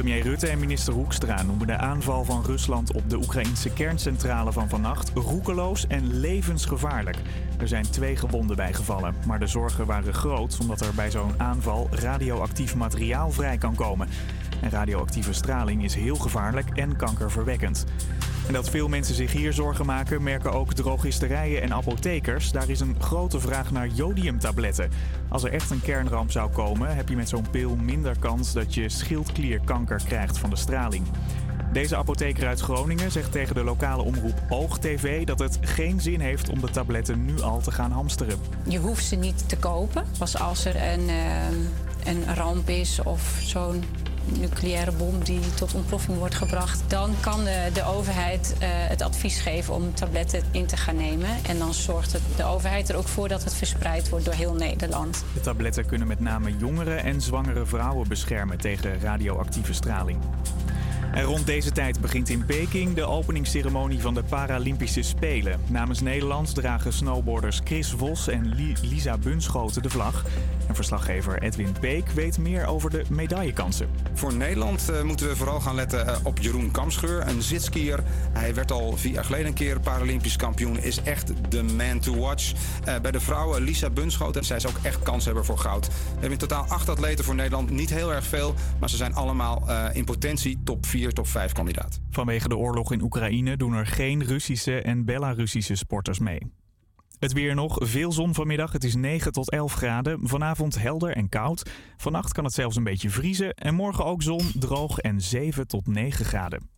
[0.00, 4.68] Premier Rutte en minister Hoekstra noemen de aanval van Rusland op de Oekraïnse kerncentrale van
[4.68, 7.16] vannacht roekeloos en levensgevaarlijk.
[7.58, 11.88] Er zijn twee gewonden bijgevallen, maar de zorgen waren groot omdat er bij zo'n aanval
[11.90, 14.08] radioactief materiaal vrij kan komen.
[14.60, 17.86] En radioactieve straling is heel gevaarlijk en kankerverwekkend.
[18.50, 22.52] En dat veel mensen zich hier zorgen maken, merken ook drogisterijen en apothekers.
[22.52, 24.90] Daar is een grote vraag naar jodiumtabletten.
[25.28, 28.74] Als er echt een kernramp zou komen, heb je met zo'n pil minder kans dat
[28.74, 31.06] je schildklierkanker krijgt van de straling.
[31.72, 36.48] Deze apotheker uit Groningen zegt tegen de lokale omroep OogTV dat het geen zin heeft
[36.48, 38.38] om de tabletten nu al te gaan hamsteren.
[38.68, 40.04] Je hoeft ze niet te kopen.
[40.18, 43.84] Pas als er een, eh, een ramp is of zo'n
[44.24, 49.40] nucleaire bom die tot ontploffing wordt gebracht, dan kan de, de overheid eh, het advies
[49.40, 51.28] geven om tabletten in te gaan nemen.
[51.48, 55.24] En dan zorgt de overheid er ook voor dat het verspreid wordt door heel Nederland.
[55.34, 60.18] De tabletten kunnen met name jongere en zwangere vrouwen beschermen tegen radioactieve straling.
[61.12, 65.60] En rond deze tijd begint in Peking de openingsceremonie van de Paralympische Spelen.
[65.66, 70.24] Namens Nederland dragen snowboarders Chris Vos en Li- Lisa Bunschoten de vlag.
[70.68, 73.88] En verslaggever Edwin Beek weet meer over de medaillekansen.
[74.14, 78.02] Voor Nederland eh, moeten we vooral gaan letten eh, op Jeroen Kamscheur, een zitskier.
[78.32, 80.78] Hij werd al vier jaar geleden een keer Paralympisch kampioen.
[80.78, 82.52] Is echt de man to watch.
[82.84, 84.44] Eh, bij de vrouwen Lisa Bunschoten.
[84.44, 85.86] Zij is ook echt kanshebber voor goud.
[85.86, 87.70] We hebben in totaal acht atleten voor Nederland.
[87.70, 92.00] Niet heel erg veel, maar ze zijn allemaal in potentie top 4 top 5 kandidaat.
[92.10, 96.52] Vanwege de oorlog in Oekraïne doen er geen Russische en Belarussische sporters mee.
[97.18, 98.72] Het weer nog, veel zon vanmiddag.
[98.72, 100.18] Het is 9 tot 11 graden.
[100.22, 101.70] Vanavond helder en koud.
[101.96, 103.54] Vannacht kan het zelfs een beetje vriezen.
[103.54, 106.70] En morgen ook zon, droog en 7 tot 9 graden.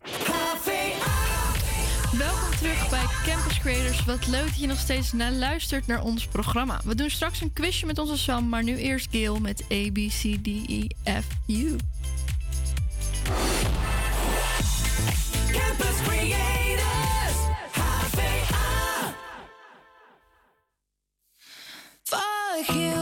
[2.17, 4.05] Welkom terug bij Campus Creators.
[4.05, 6.81] Wat leuk dat je nog steeds naar luistert naar ons programma.
[6.83, 9.97] We doen straks een quizje met onze Sam, maar nu eerst Gail met A, B,
[9.97, 10.87] C, D, E,
[11.21, 11.75] F, U.
[22.55, 22.92] look here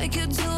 [0.00, 0.51] like you tell.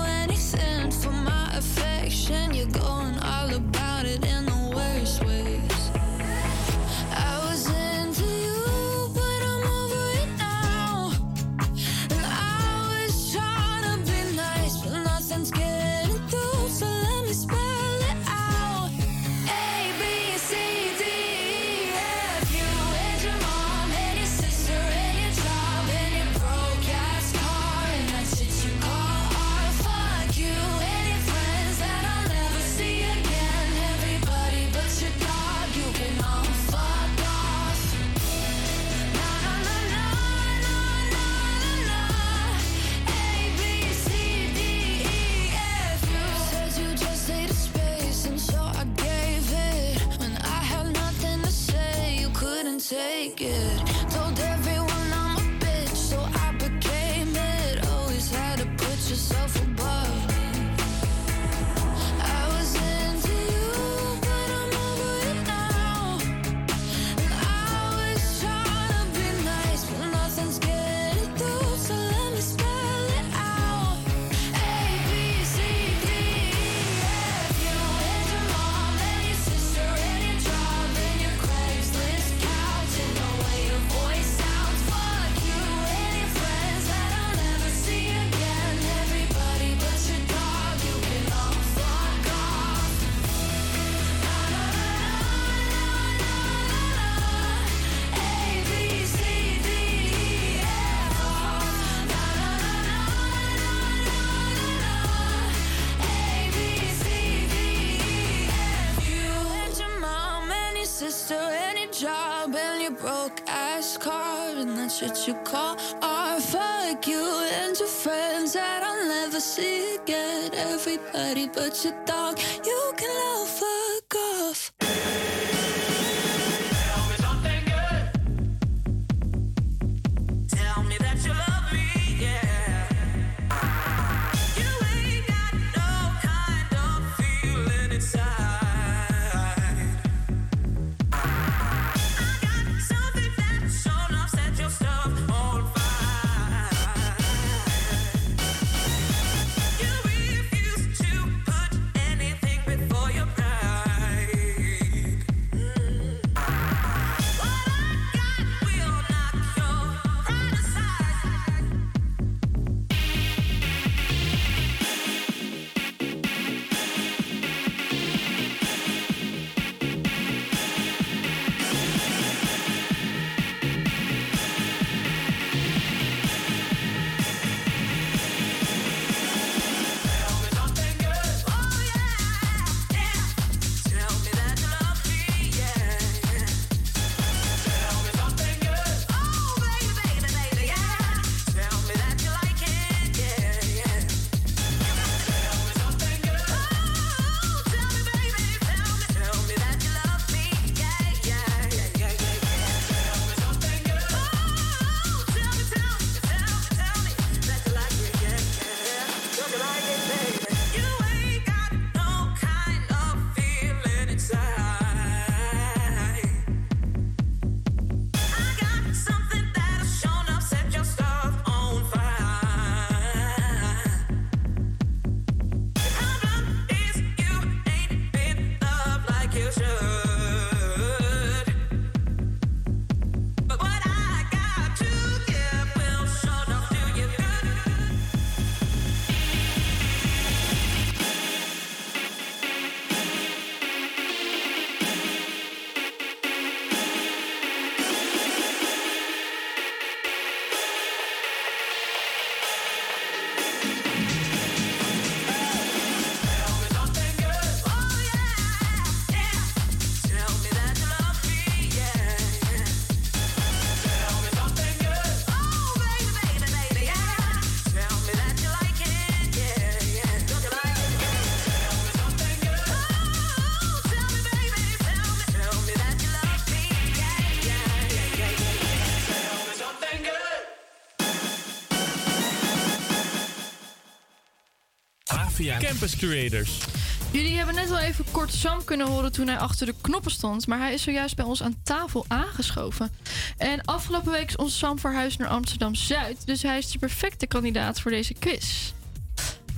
[287.10, 290.46] Jullie hebben net al even kort Sam kunnen horen toen hij achter de knoppen stond.
[290.46, 292.90] Maar hij is zojuist bij ons aan tafel aangeschoven.
[293.36, 296.26] En afgelopen week is onze Sam verhuisd naar Amsterdam Zuid.
[296.26, 298.72] Dus hij is de perfecte kandidaat voor deze quiz.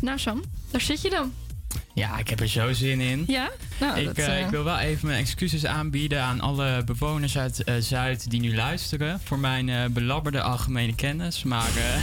[0.01, 1.33] Nou, Sam, daar zit je dan.
[1.95, 3.25] Ja, ik heb er zo zin in.
[3.27, 3.51] Ja?
[3.81, 7.39] Nou, ik, dat, eh, eh, ik wil wel even mijn excuses aanbieden aan alle bewoners
[7.39, 9.21] uit eh, Zuid die nu luisteren.
[9.25, 11.43] Voor mijn eh, belabberde algemene kennis.
[11.43, 12.03] Maar eh,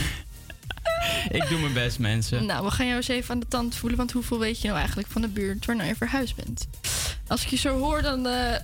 [1.38, 2.46] ik doe mijn best, mensen.
[2.46, 3.98] Nou, we gaan jou eens even aan de tand voelen.
[3.98, 6.66] Want hoeveel weet je nou eigenlijk van de buurt waar nou je verhuisd bent?
[7.26, 8.56] Als ik je zo hoor, dan eh,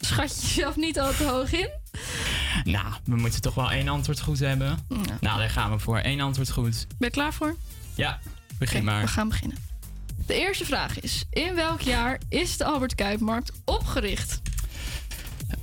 [0.00, 1.68] schat je jezelf niet al te hoog in.
[2.64, 4.78] Nou, we moeten toch wel één antwoord goed hebben.
[4.88, 4.96] Ja.
[5.20, 6.00] Nou, daar gaan we voor.
[6.02, 6.86] Eén antwoord goed.
[6.98, 7.56] Ben je klaar voor?
[7.94, 8.18] Ja,
[8.58, 9.00] begin maar.
[9.00, 9.58] We gaan beginnen.
[10.26, 14.40] De eerste vraag is: In welk jaar is de Albert Kuipmarkt opgericht?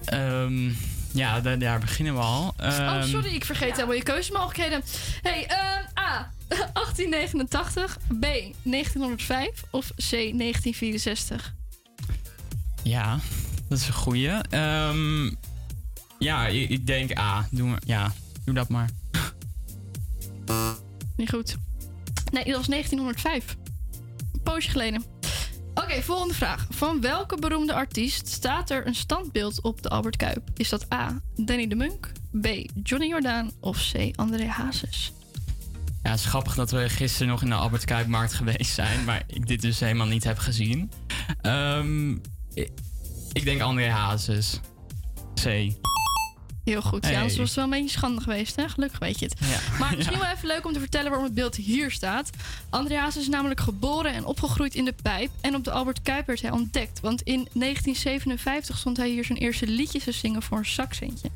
[0.05, 0.69] Ehm,
[1.13, 2.53] ja, da- daar beginnen we al.
[2.59, 4.83] oh, Ehm, sorry, ik vergeet helemaal je keuzemogelijkheden.
[5.21, 6.31] Hey, ehm, A.
[6.49, 8.25] 1889, B.
[8.63, 10.09] 1905 of C.
[10.09, 11.53] 1964?
[12.83, 13.19] Ja,
[13.67, 14.29] dat is een goeie.
[14.29, 15.31] Ehm,
[16.19, 17.47] ja, ik, ik denk A.
[17.51, 18.13] Doe, maar, ja,
[18.45, 18.89] doe dat maar.
[21.15, 21.57] Niet goed.
[22.31, 23.57] Nee, dat was 1905.
[24.33, 25.03] Een poosje geleden.
[25.73, 26.67] Oké, volgende vraag.
[26.69, 30.49] Van welke beroemde artiest staat er een standbeeld op de Albert Kuip?
[30.55, 31.21] Is dat A.
[31.35, 32.11] Danny de Munk,
[32.41, 32.47] B.
[32.83, 34.11] Johnny Jordaan of C.
[34.15, 35.13] André Hazes?
[36.03, 39.23] Ja, het is grappig dat we gisteren nog in de Albert Kuipmarkt geweest zijn, maar
[39.27, 40.91] ik dit dus helemaal niet heb gezien.
[41.41, 42.11] Ehm,
[43.33, 44.59] ik, denk André Hazes.
[45.43, 45.71] C.
[46.63, 47.07] Heel goed.
[47.07, 48.69] Ja, anders was het wel een beetje schande geweest, hè?
[48.69, 49.35] Gelukkig weet je het.
[49.39, 49.77] Ja.
[49.79, 50.23] Maar misschien Ja.
[50.23, 52.29] wel even leuk om te vertellen waarom het beeld hier staat.
[52.69, 55.31] André Hazes is namelijk geboren en opgegroeid in de Pijp.
[55.41, 56.99] En op de Albert Kuip werd hij ontdekt.
[56.99, 61.29] Want in 1957 stond hij hier zijn eerste liedjes te zingen voor een zakcentje.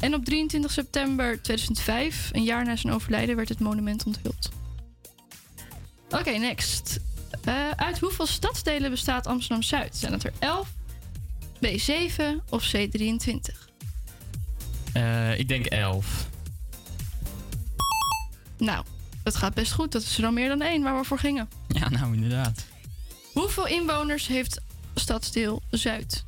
[0.00, 4.48] En op 23 september 2005, een jaar na zijn overlijden, werd het monument onthuld.
[6.10, 6.98] Oké, next.
[7.44, 9.96] Eh, uit hoeveel stadsdelen bestaat Amsterdam-Zuid?
[9.96, 10.68] Zijn het er 11,
[11.66, 13.68] B7 of C23?
[14.92, 16.28] Eh, ik denk 11.
[18.58, 18.84] Nou,
[19.22, 19.92] dat gaat best goed.
[19.92, 21.48] Dat is er dan meer dan één waar we voor gingen.
[21.68, 22.64] Ja, nou inderdaad.
[23.32, 24.60] Hoeveel inwoners heeft
[24.94, 26.24] stadsdeel Zuid?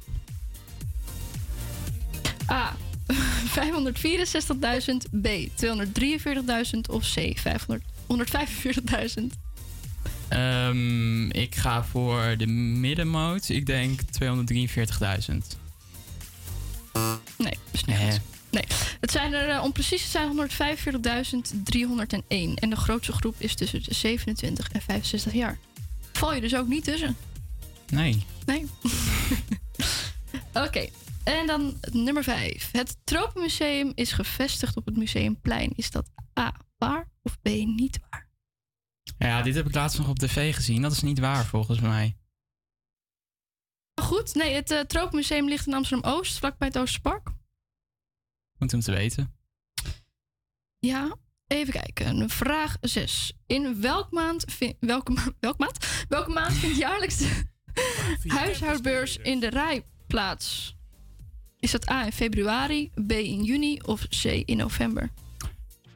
[2.50, 2.76] A.
[3.52, 5.26] 564.000, B.
[5.26, 7.38] 243.000 of C.
[7.38, 7.42] 545.000.
[10.28, 13.48] Ehm, ik ga voor de middenmoot.
[13.48, 15.58] Ik denk 243.000.
[17.38, 18.20] Nee, is niet goed.
[18.52, 18.64] Nee,
[19.00, 22.54] het zijn er, eh, om precies te zijn, 145.301.
[22.54, 25.58] En de grootste groep is tussen de 27 en 65 jaar.
[26.12, 27.16] Val je dus ook niet tussen?
[27.88, 28.24] Nee.
[28.46, 28.66] Nee.
[30.66, 30.88] Oké,
[31.24, 32.68] en dan nummer 5.
[32.72, 35.72] Het Tropenmuseum is gevestigd op het Museumplein.
[35.76, 36.08] Is dat
[36.40, 38.28] A, waar of B, niet waar?
[39.18, 40.82] Ja, dit heb ik laatst nog op tv gezien.
[40.82, 42.16] Dat is niet waar volgens mij.
[44.00, 47.30] Goed, nee, het eh, Tropenmuseum ligt in Amsterdam-Oost, vlakbij het Oosterpark.
[48.62, 49.32] Goed om te weten.
[50.78, 51.16] Ja,
[51.46, 52.30] even kijken.
[52.30, 53.32] Vraag 6.
[53.46, 56.04] In welk maand, vind, welke, ma- welke maand?
[56.08, 57.42] Welke maand vindt jaarlijks de
[58.26, 60.76] huishoudbeurs in de rij plaats?
[61.60, 65.10] Is dat A in februari, B in juni of C in november?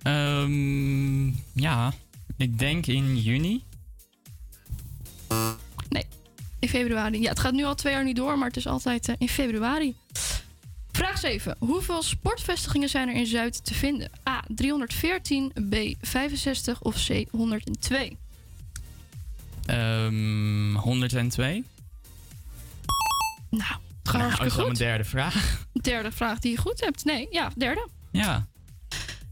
[0.03, 1.93] Ehm, ja,
[2.37, 3.65] ik denk in juni.
[5.89, 6.05] Nee,
[6.59, 7.21] in februari.
[7.21, 9.29] Ja, het gaat nu al twee jaar niet door, maar het is altijd eh, in
[9.29, 9.97] februari.
[10.97, 11.57] Vraag 7.
[11.59, 14.11] Hoeveel sportvestigingen zijn er in Zuid te vinden?
[14.29, 14.43] A.
[14.49, 15.75] 314, B.
[16.07, 17.25] 65 of C.
[17.31, 18.17] 102?
[19.67, 21.65] Ehm 102.
[23.51, 24.79] Nou, gaat Nou, hartstikke dat is al mijn goed.
[24.79, 25.65] derde vraag.
[25.73, 27.05] Derde vraag die je goed hebt.
[27.05, 27.89] Nee, ja, derde.
[28.11, 28.47] Ja.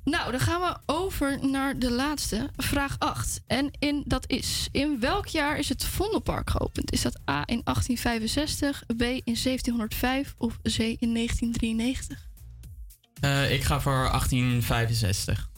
[0.04, 3.42] Nou, dan gaan we over naar de laatste, vraag 8.
[3.46, 6.92] En in, dat is, in welk jaar is het Vondelpark geopend?
[6.92, 12.28] Is dat A in 1865, B in 1705 of C in 1993?
[13.20, 15.48] Eh, ik ga voor 1865.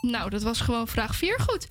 [0.00, 1.68] Nou, dat was gewoon vraag 4 goed.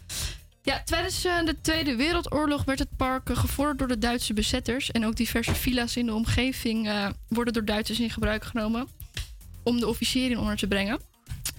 [0.62, 4.92] Ja, tijdens eh, de Tweede Wereldoorlog werd het park eh, gevorderd door de Duitse bezetters.
[4.92, 6.90] En ook diverse villa's in de omgeving
[7.28, 8.88] worden door Duitsers in gebruik genomen.
[9.66, 11.00] Om de officieren onder te brengen.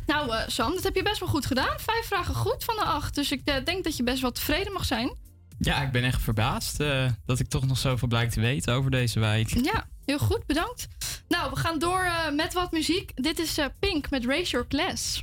[0.06, 1.80] Nou, eh, Sam, dat heb je best wel goed gedaan.
[1.80, 3.14] Vijf vragen goed van de acht.
[3.14, 5.14] Dus ik eh, denk dat je best wel tevreden mag zijn.
[5.58, 8.90] Ja, ik ben echt verbaasd eh, dat ik toch nog zoveel blijk te weten over
[8.90, 9.64] deze wijk.
[9.64, 10.88] Ja, heel goed, bedankt.
[11.28, 13.12] Nou, we gaan door met wat muziek.
[13.14, 15.22] Dit is Pink met Raise Your Class.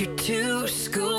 [0.00, 1.17] with you to school.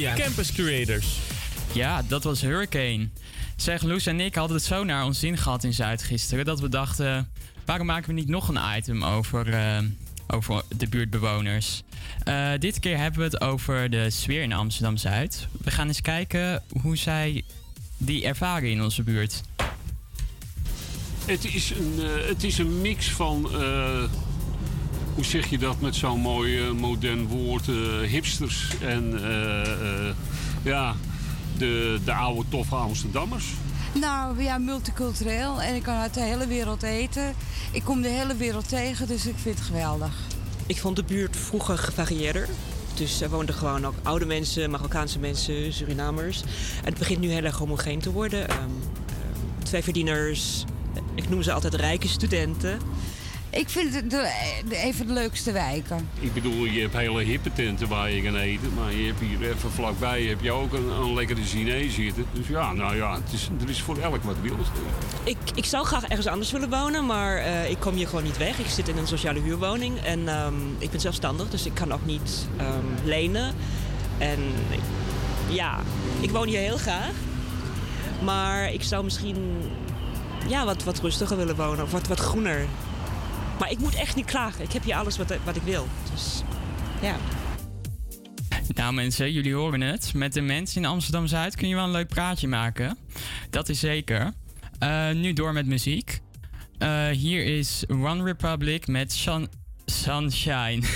[0.00, 0.14] ja.
[0.14, 1.18] Campus Creators.
[1.72, 3.08] Ja, dat was Hurricane.
[3.56, 6.44] Zeg, Loes en ik hadden het zo naar ons zin gehad in Zuid gisteren...
[6.44, 7.30] dat we dachten,
[7.64, 9.78] waarom maken we niet nog een item over, eh,
[10.26, 11.82] over de buurtbewoners?
[12.24, 15.48] Eh, dit keer hebben we het over de sfeer in Amsterdam-Zuid.
[15.62, 17.44] We gaan eens kijken hoe zij
[17.96, 19.40] die ervaren in onze buurt.
[21.26, 23.50] Het is een, eh, het is een mix van
[25.20, 27.74] hoe zeg je dat met zo'n mooi eh, modern woord, eh,
[28.08, 30.14] hipsters en eh, eh,
[30.62, 30.94] ja,
[31.58, 33.44] de, de oude toffe Amsterdammers.
[33.92, 35.62] Nou ja, multicultureel.
[35.62, 37.34] En ik kan uit de hele wereld eten.
[37.72, 40.12] Ik kom de hele wereld tegen, dus ik vind het geweldig.
[40.66, 42.48] Ik vond de buurt vroeger gevarieerder.
[42.94, 46.42] Dus er woonden gewoon ook oude mensen, Marokkaanse mensen, Surinamers.
[46.78, 48.48] En het begint nu heel erg homogeen te worden.
[48.48, 50.64] Ehm, ehm, twee verdieners,
[51.14, 52.78] ik noem ze altijd rijke studenten.
[53.50, 54.30] Ik vind het de,
[54.68, 56.08] de- even de leukste wijken.
[56.20, 58.74] Ik bedoel, je hebt hele hippe tenten waar je kan eten.
[58.74, 62.24] Maar je hebt hier even vlakbij heb je ook een, een lekkere Chinees zitten.
[62.32, 64.66] Dus ja, nou ja, het is, er is voor elk wat wils.
[65.24, 68.36] Ik, ik zou graag ergens anders willen wonen, maar eh, ik kom hier gewoon niet
[68.38, 68.58] weg.
[68.58, 72.06] Ik zit in een sociale huurwoning en ehm, ik ben zelfstandig, dus ik kan ook
[72.06, 73.54] niet ehm, lenen.
[74.18, 74.38] En
[75.48, 75.80] ja,
[76.20, 77.10] ik woon hier heel graag.
[78.24, 79.36] Maar ik zou misschien
[80.48, 82.66] ja, wat, wat rustiger willen wonen of wat, wat groener.
[83.60, 84.64] Maar ik moet echt niet klagen.
[84.64, 85.86] Ik heb hier alles wat, wat ik wil.
[86.12, 86.42] Dus
[87.02, 87.16] ja.
[88.74, 90.14] Nou mensen, jullie horen het.
[90.14, 92.98] Met de mensen in Amsterdam-Zuid kun je wel een leuk praatje maken.
[93.50, 94.32] Dat is zeker.
[94.78, 96.20] Eh, nu door met muziek.
[96.78, 99.48] Eh, hier is One Republic met Sun-
[99.84, 100.80] Sunshine.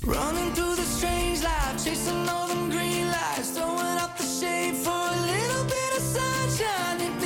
[0.00, 4.92] Running through the strange life, chasing all them green lights, throwing up the shade for
[4.92, 7.17] a little bit of sunshine.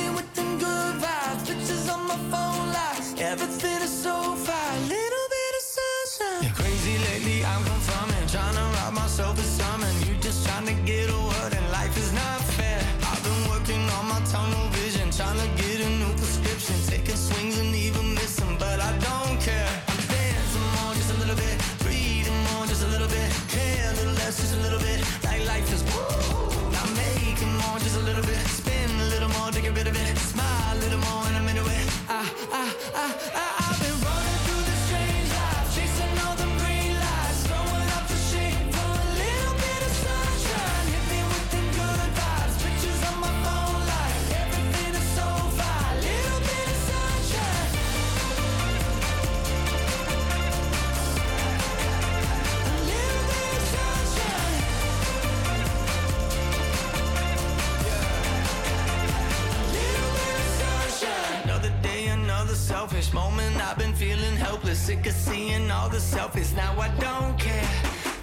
[62.73, 63.55] Selfish moment.
[63.67, 66.49] I've been feeling helpless, sick of seeing all the selfish.
[66.53, 67.69] Now I don't care.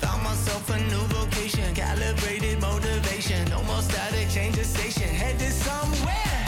[0.03, 3.41] Found myself a new vocation, calibrated motivation.
[3.55, 6.43] No more static, change the station, headed somewhere.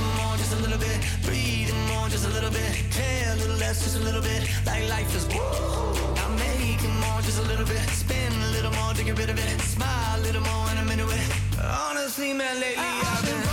[0.00, 0.98] I'm more, just a little bit.
[1.26, 2.70] Breathing more, just a little bit.
[2.98, 4.42] Care a little less, just a little bit.
[4.64, 5.42] Like life is woo.
[6.22, 7.84] I'm making more, just a little bit.
[8.02, 9.60] Spin a little more to get rid of it.
[9.74, 11.26] Smile a little more, and I'm into it.
[11.88, 13.43] Honestly, man, lately I've been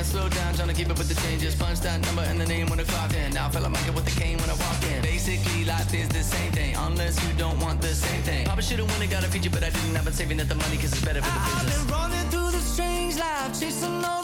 [0.00, 1.54] Can't slow down, trying to keep up with the changes.
[1.54, 3.34] Punch that number and the name when the clock in.
[3.34, 5.02] Now I feel like Michael with the cane when I walk in.
[5.02, 8.46] Basically, life is the same thing, unless you don't want the same thing.
[8.46, 9.94] Probably should've won it, got a feature, but I didn't.
[9.94, 11.76] I've been saving up the money cause it's better for the business.
[11.76, 14.19] I've been running through the strange life, chasing all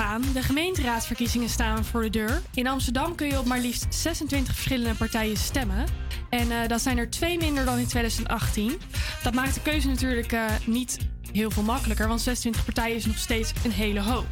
[0.00, 2.42] De gemeenteraadsverkiezingen staan voor de deur.
[2.54, 5.84] In Amsterdam kun je op maar liefst 26 verschillende partijen stemmen.
[6.30, 8.78] En eh, dat zijn er twee minder dan in 2018.
[9.22, 10.98] Dat maakt de keuze natuurlijk eh, niet
[11.32, 14.26] heel veel makkelijker, want 26 partijen is nog steeds een hele hoop.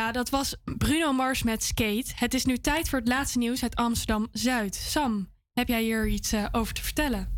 [0.00, 2.12] Ja, dat was Bruno Mars met Skate.
[2.14, 4.74] Het is nu tijd voor het laatste nieuws uit Amsterdam Zuid.
[4.74, 7.28] Sam, heb jij hier iets eh, over te vertellen?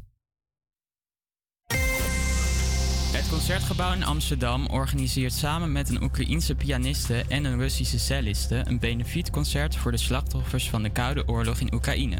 [3.12, 8.78] Het Concertgebouw in Amsterdam organiseert samen met een Oekraïense pianiste en een Russische celliste een
[8.78, 12.18] benefietconcert voor de slachtoffers van de Koude Oorlog in Oekraïne.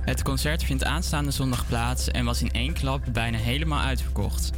[0.00, 4.50] Het concert vindt aanstaande zondag plaats en was in één klap bijna helemaal uitverkocht.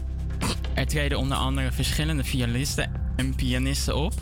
[0.74, 4.12] Er treden onder andere verschillende violisten en pianisten op.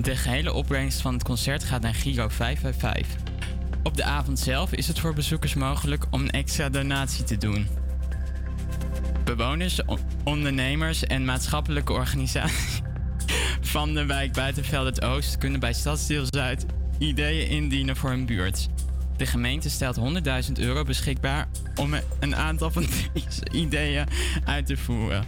[0.00, 3.22] De gehele opbrengst van het concert gaat naar Giro 555.
[3.82, 7.66] Op de avond zelf is het voor bezoekers mogelijk om een extra donatie te doen.
[9.24, 12.80] Bewoners, on- ondernemers en maatschappelijke organisaties
[13.60, 16.66] van de wijk Buitenveld het Oost kunnen bij Stadsdeel Zuid
[16.98, 18.68] ideeën indienen voor hun buurt.
[19.18, 19.98] De gemeente stelt
[20.46, 24.06] 100.000 euro beschikbaar om een aantal van deze ideeën
[24.44, 25.24] uit te voeren.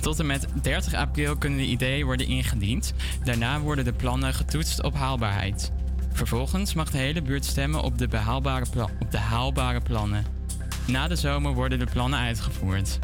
[0.00, 2.92] Tot en met 30 april kunnen de ideeën worden ingediend.
[3.24, 5.72] Daarna worden de plannen getoetst op haalbaarheid.
[6.12, 8.64] Vervolgens mag de hele buurt stemmen op de, behaalbare
[9.00, 10.24] op de haalbare plannen.
[10.86, 12.98] Na de zomer worden de plannen uitgevoerd.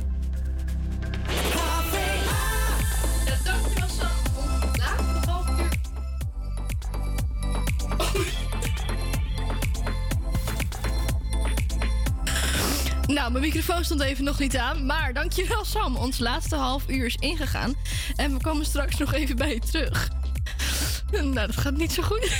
[13.12, 14.86] Nou, mijn microfoon stond even nog niet aan.
[14.86, 15.96] Maar dankjewel Sam.
[15.96, 17.74] Ons laatste half uur is ingegaan.
[18.16, 20.08] En we komen straks nog even bij je terug.
[21.12, 22.32] Nou, dat gaat niet zo goed.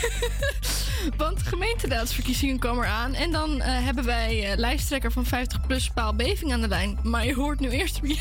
[1.17, 3.15] Want gemeenteraadsverkiezingen komen eraan.
[3.15, 6.99] En dan eh, hebben wij eh, lijsttrekker van 50PLUS Paal Beving aan de lijn.
[7.03, 8.21] Maar je hoort nu eerst wie.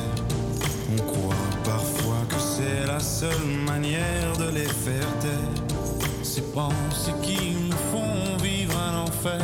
[3.01, 5.75] Seule manière de les faire taire.
[6.23, 9.41] Ces pensées qui nous font vivre un enfer.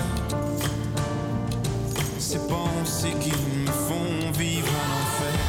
[2.20, 5.40] Ces pensées qui me font vivre un enfer.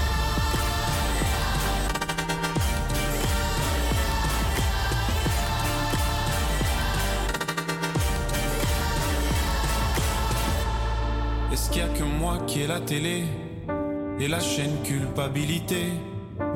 [11.52, 13.24] Est-ce qu'il y a que moi qui ai la télé
[14.18, 15.93] et la chaîne culpabilité?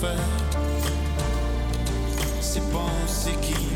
[0.00, 0.18] faire.
[2.40, 3.75] C'est penser qui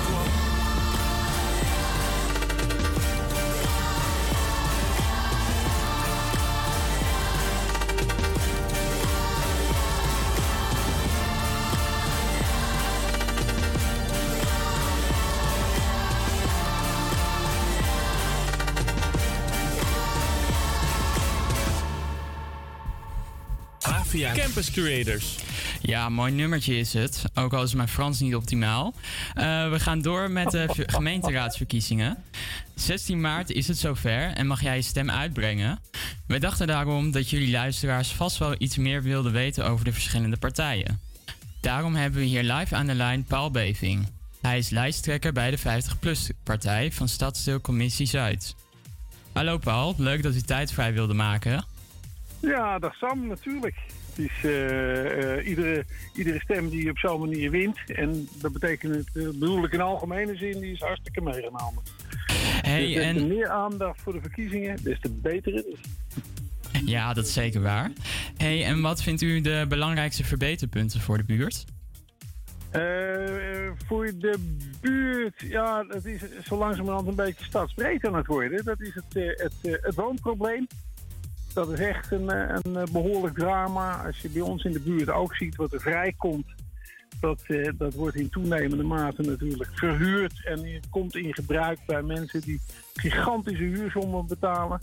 [24.53, 25.37] Campus Creators.
[25.81, 27.23] Ja, mooi nummertje is het.
[27.35, 28.93] Ook al is mijn Frans niet optimaal.
[29.33, 32.23] Eh, we gaan door met de gemeenteraadsverkiezingen.
[32.75, 35.79] 16 maart is het zover en mag jij je stem uitbrengen.
[36.27, 40.37] Wij dachten daarom dat jullie luisteraars vast wel iets meer wilden weten over de verschillende
[40.37, 40.99] partijen.
[41.61, 44.07] Daarom hebben we hier live aan de lijn Paul Beving.
[44.41, 48.55] Hij is lijsttrekker bij de 50PLUS-partij van Stadsdeelcommissie Zuid.
[49.33, 51.65] Hallo Paul, leuk dat u tijd vrij wilde maken.
[52.41, 53.75] Ja, dag Sam, natuurlijk.
[54.13, 55.85] Het is eh, eh, iedere,
[56.15, 57.77] iedere stem die op zo'n manier wint.
[57.85, 61.83] En dat betekent, het, eh, bedoel ik in algemene zin, die is hartstikke meegenomen.
[62.61, 65.79] Hey, dus en- meer aandacht voor de verkiezingen, des te beter het is.
[66.85, 67.91] Ja, dat is zeker waar.
[68.37, 71.65] Hey, en wat vindt u de belangrijkste verbeterpunten voor de buurt?
[73.87, 78.65] Voor de buurt, ja, dat is zo langzamerhand een beetje stadsbreed aan het worden.
[78.65, 80.67] Dat is het, het, eh, het woonprobleem.
[81.53, 84.05] Dat is echt een, eh, een eh, behoorlijk drama.
[84.05, 86.45] Als je bij ons in de buurt ook ziet wat er vrijkomt.
[87.19, 92.01] Dat, eh, dat wordt in toenemende mate natuurlijk verhuurd en het komt in gebruik bij
[92.01, 92.59] mensen die
[92.93, 94.81] gigantische huursommen betalen.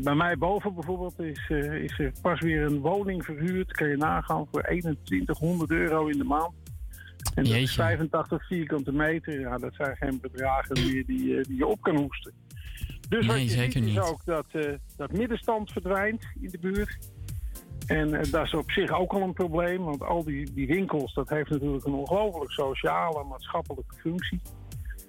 [0.00, 1.48] Bij mij boven bijvoorbeeld is,
[1.82, 3.72] is er pas weer een woning verhuurd.
[3.72, 6.54] Kan je nagaan voor 2100 euro in de maand.
[7.34, 7.74] En dat is Jeetje.
[7.74, 9.40] 85 vierkante meter.
[9.40, 12.32] Ja, dat zijn geen bedragen meer die, die je op kan hoesten.
[13.08, 13.98] Dus wat Nee, je zeker ziet is niet.
[13.98, 16.98] ook dat, eh, dat middenstand verdwijnt in de buurt.
[17.86, 21.14] En eh, dat is op zich ook al een probleem, want al die, die winkels,
[21.14, 24.40] dat heeft natuurlijk een ongelooflijk sociale, maatschappelijke functie.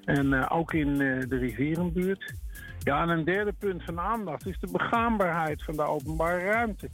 [0.05, 2.33] En eh, ook in de rivierenbuurt.
[2.79, 6.89] Ja, en een derde punt van aandacht is de begaanbaarheid van de openbare ruimte.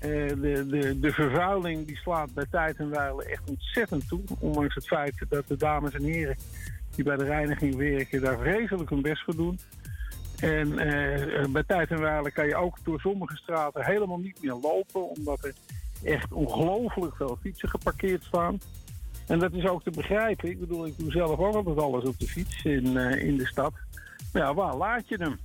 [0.00, 4.20] De, de, de vervuiling die slaat bij tijd en wijle echt ontzettend toe.
[4.38, 6.36] Ondanks het feit dat de dames en heren
[6.94, 9.58] die bij de reiniging werken daar vreselijk hun best voor doen.
[10.44, 14.58] En eh, bij tijd en wijle kan je ook door sommige straten helemaal niet meer
[14.62, 15.54] lopen, omdat er
[16.02, 18.58] echt ongelooflijk veel fietsen geparkeerd staan.
[19.26, 20.50] En dat is ook te begrijpen.
[20.50, 23.46] Ik bedoel, ik doe zelf ook altijd alles op de fiets in, eh, in de
[23.46, 23.72] stad.
[24.32, 25.38] Ja, waar laat je hem?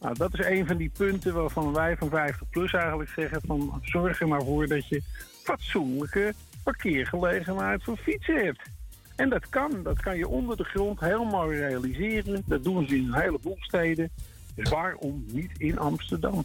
[0.00, 3.80] Nou, dat is een van die punten waarvan wij van 50 plus eigenlijk zeggen van
[3.82, 5.02] zorg er maar voor dat je
[5.42, 8.70] fatsoenlijke parkeergelegenheid voor fietsen hebt.
[9.18, 12.42] En dat kan, dat kan je onder de grond helemaal realiseren.
[12.46, 14.10] Dat doen ze in een heleboel steden.
[14.54, 16.44] Dus waarom niet in Amsterdam?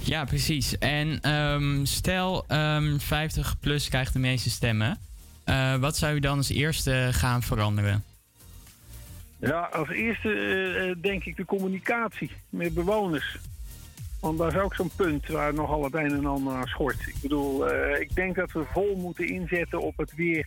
[0.00, 0.78] Ja, precies.
[0.78, 4.98] En ehm, stel ehm 50 plus krijgt de meeste stemmen.
[5.44, 8.04] Eh, wat zou u dan als eerste gaan veranderen?
[9.38, 13.38] Ja, als eerste eh, eh, denk ik de communicatie met bewoners.
[14.20, 17.06] Want dat is ook zo'n punt waar nogal het een en ander aan schort.
[17.06, 20.46] Ik bedoel, ik denk dat we vol moeten inzetten op het weer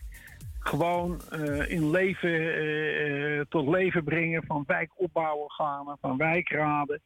[0.67, 7.01] gewoon eh, in leven, eh, eh, tot leven brengen van wijkopbouworganen, van wijkraden.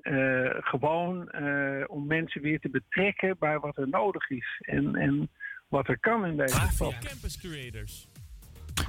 [0.00, 5.30] Eh, gewoon eh, om mensen weer te betrekken bij wat er nodig is en, en
[5.68, 6.98] wat er kan in deze stad.
[6.98, 8.08] Campus Creators.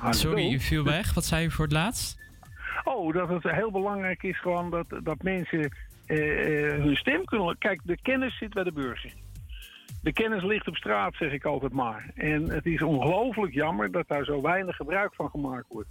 [0.10, 1.14] Sorry, u viel weg.
[1.14, 2.20] Wat zei u voor het laatst?
[2.84, 5.72] Oh, dat het heel belangrijk is gewoon dat, dat mensen
[6.06, 7.58] hun stem kunnen...
[7.58, 9.14] Kijk, de kennis zit bij de burger.
[10.02, 12.12] De kennis ligt op straat, zeg ik altijd maar.
[12.16, 15.90] En het is ongelooflijk jammer dat daar zo weinig gebruik van gemaakt wordt.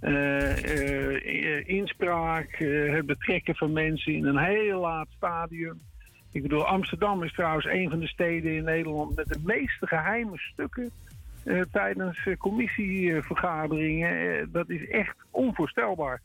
[0.00, 5.80] Eh, eh, inspraak, eh, het betrekken van mensen in een heel laat stadium.
[6.32, 10.38] Ik bedoel, Amsterdam is trouwens een van de steden in Nederland met de meeste geheime
[10.38, 10.90] stukken
[11.72, 14.48] tijdens commissievergaderingen.
[14.52, 16.20] Dat is echt onvoorstelbaar.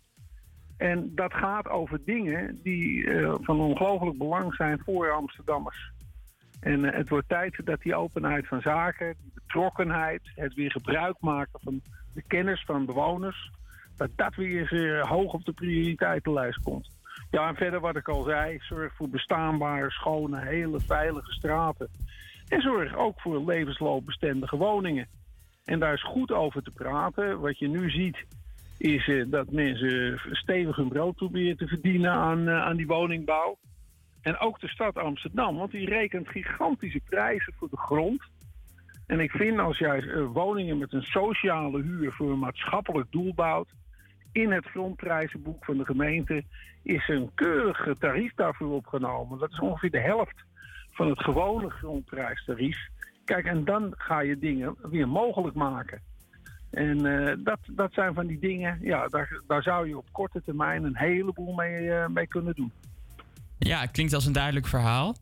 [0.78, 3.10] En dat gaat over dingen die
[3.42, 5.92] van ongelooflijk belang zijn voor Amsterdammers.
[6.62, 11.16] En eh, het wordt tijd dat die openheid van zaken, die betrokkenheid, het weer gebruik
[11.20, 11.82] maken van
[12.14, 13.52] de kennis van bewoners,
[13.98, 16.90] dat dat weer eh, hoog op de prioriteitenlijst komt.
[17.32, 21.88] Ja, en verder wat ik al zei, zorg voor bestaanbare, schone, hele veilige straten.
[22.48, 25.08] En zorg ook voor levensloopbestendige woningen.
[25.66, 27.40] En daar is goed over te praten.
[27.40, 28.26] Wat je nu ziet,
[28.78, 33.58] is eh, dat mensen stevig hun brood proberen te verdienen aan, aan die woningbouw.
[34.22, 38.24] En ook de stad Amsterdam, want die rekent gigantische prijzen voor de grond.
[39.08, 43.34] En ik vind als jij eh, woningen met een sociale huur voor een maatschappelijk doel
[43.34, 43.70] bouwt,
[44.32, 46.44] in het grondprijzenboek van de gemeente
[46.84, 49.40] is een keurig tarief daarvoor opgenomen.
[49.40, 50.44] Dat is ongeveer de helft
[50.92, 52.78] van het gewone grondprijstarief.
[53.26, 56.02] Kijk, en dan ga je dingen weer mogelijk maken.
[56.72, 60.42] En eh, dat, dat zijn van die dingen, ja, daar, daar zou je op korte
[60.42, 62.72] termijn een heleboel mee, eh, mee kunnen doen.
[63.68, 65.16] Ja, klinkt als een duidelijk verhaal.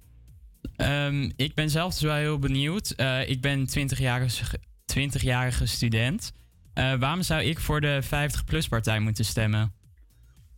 [0.75, 2.89] Ehm, ik ben zelf dus wel heel benieuwd.
[2.89, 6.33] Eh, ik ben 20-jarige 20 student.
[6.73, 9.73] Eh, waarom zou ik voor de 50-plus-partij moeten stemmen?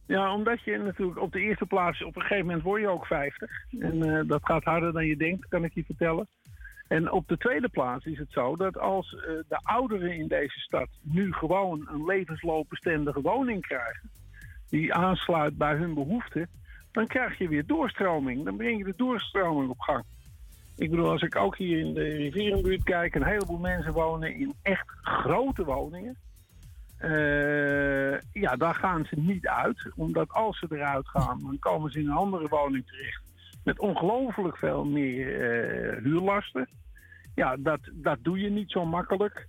[0.07, 3.05] Ja, omdat je natuurlijk op de eerste plaats, op een gegeven moment word je ook
[3.05, 3.49] 50.
[3.79, 6.27] En eh, dat gaat harder dan je denkt, kan ik je vertellen.
[6.87, 9.09] En op de tweede plaats is het zo dat als
[9.47, 14.09] de ouderen in deze stad nu gewoon een levensloopbestendige woning krijgen,
[14.69, 16.49] die aansluit bij hun behoeften,
[16.91, 18.45] dan krijg je weer doorstroming.
[18.45, 20.03] Dan breng je de doorstroming op gang.
[20.77, 24.53] Ik bedoel, als ik ook hier in de rivierenbuurt kijk, een heleboel mensen wonen in
[24.61, 26.17] echt grote woningen.
[26.97, 29.91] Eh, ja, daar gaan ze niet uit.
[29.95, 33.21] Omdat als ze eruit gaan, dan komen ze in een andere woning terecht.
[33.63, 36.69] Met ongelooflijk veel meer eh, huurlasten.
[37.35, 39.47] Ja, dat, dat doe je niet zo makkelijk.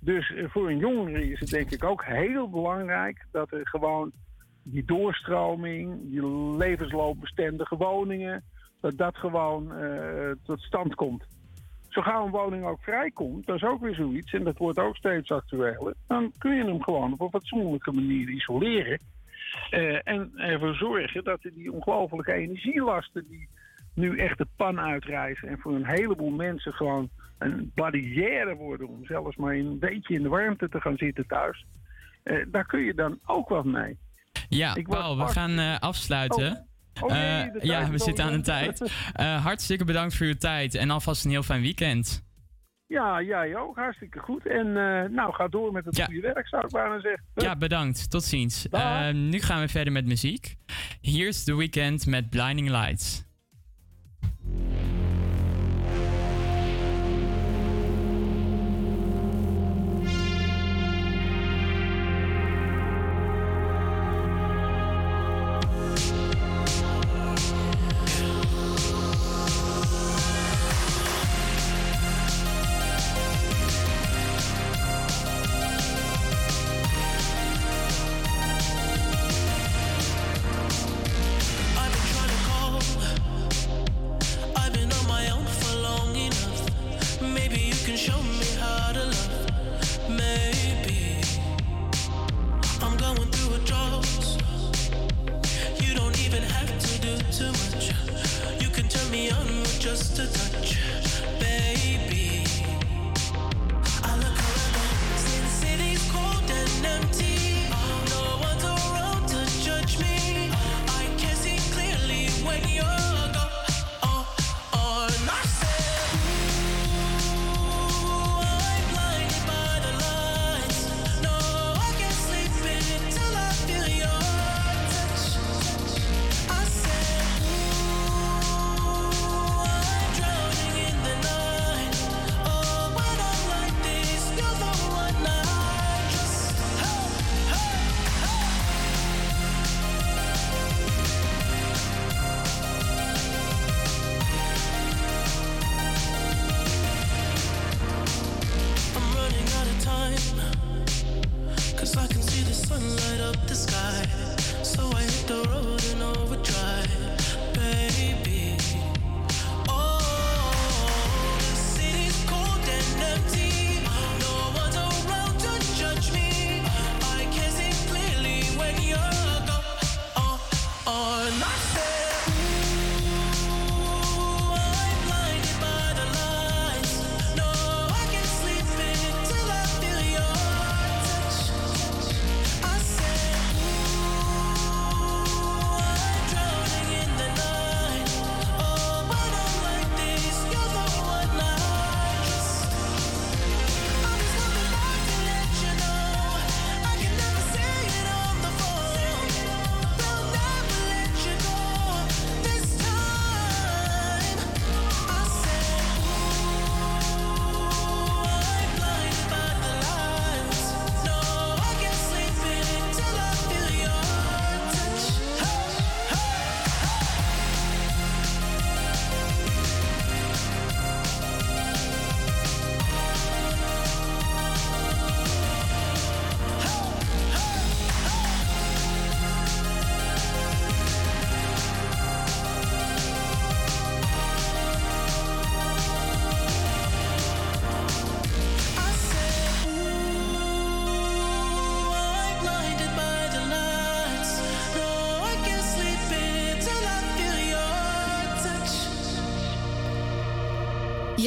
[0.00, 4.12] Dus eh, voor een jongere is het denk ik ook heel belangrijk dat er gewoon
[4.62, 6.26] die doorstroming, die
[6.56, 8.44] levensloopbestendige woningen,
[8.80, 11.24] dat dat gewoon eh, tot stand komt.
[11.88, 14.96] Zo gauw een woning ook vrijkomt, dat is ook weer zoiets, en dat wordt ook
[14.96, 18.98] steeds actueler, dan kun je hem gewoon op een fatsoenlijke manier isoleren.
[19.70, 23.48] Eh, en ervoor zorgen dat die ongelofelijke energielasten die
[23.94, 27.08] nu echt de pan uitreizen en voor een heleboel mensen gewoon
[27.38, 31.66] een barrière worden om zelfs maar een beetje in de warmte te gaan zitten thuis.
[32.22, 33.98] eh, daar kun je dan ook wat mee.
[34.50, 36.66] Ja, Ik Paul, we gaan eh, afsluiten.
[37.00, 38.80] Oh, nee, Eh, ja, we zitten aan de tijd.
[39.12, 42.24] Eh, hartstikke bedankt voor uw tijd en alvast een heel fijn weekend.
[42.86, 43.76] Ja, jij ook.
[43.76, 44.46] Hartstikke goed.
[44.46, 44.72] En
[45.12, 47.24] nou, ga door met het goede werk, zou ik bijna zeggen.
[47.34, 48.10] Ja, bedankt.
[48.10, 48.66] Tot ziens.
[49.12, 50.56] Nu gaan we verder met muziek.
[51.00, 53.24] Hier is The Weekend met Blinding Lights.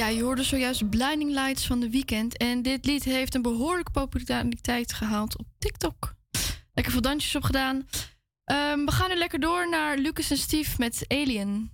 [0.04, 2.38] Ja, je hoorde zojuist Blinding Lights van de Weekend.
[2.38, 6.16] En dit lied heeft een behoorlijke populariteit gehaald op TikTok.
[6.74, 7.76] Lekker veel dansjes opgedaan.
[7.76, 11.72] Um, we gaan nu lekker door naar Lucas en Steve met Alien.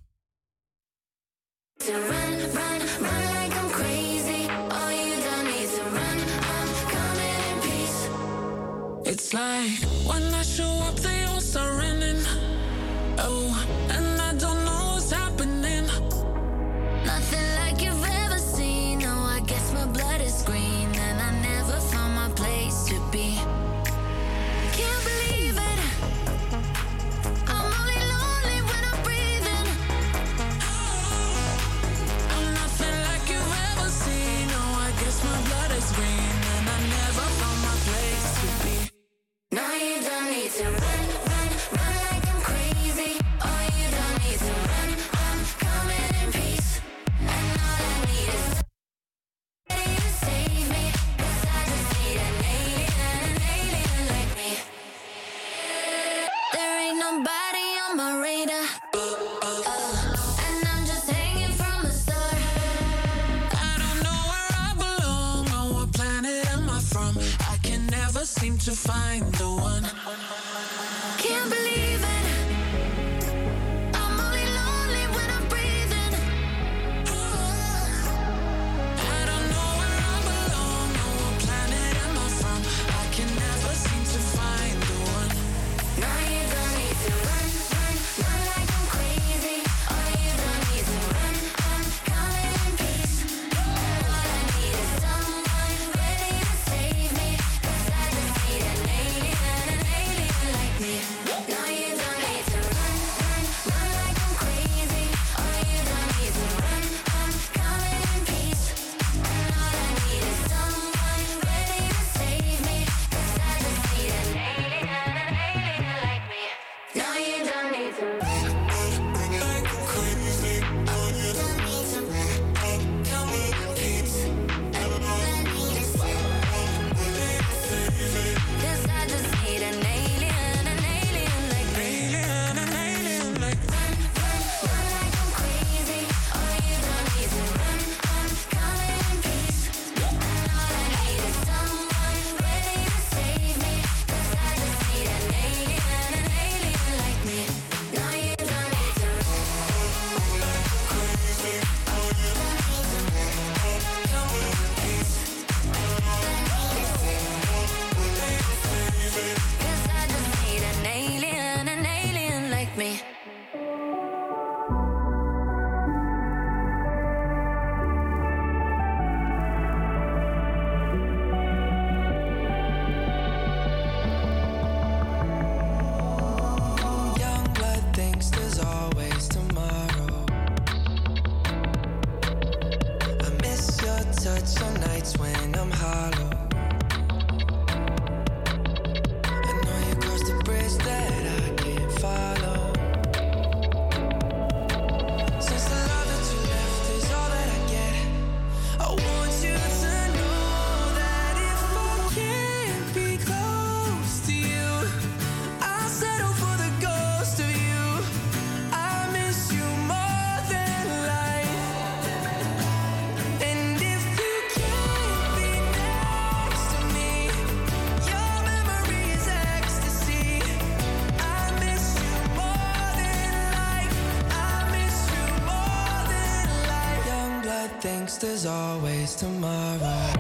[228.10, 230.19] next, there's always tomorrow.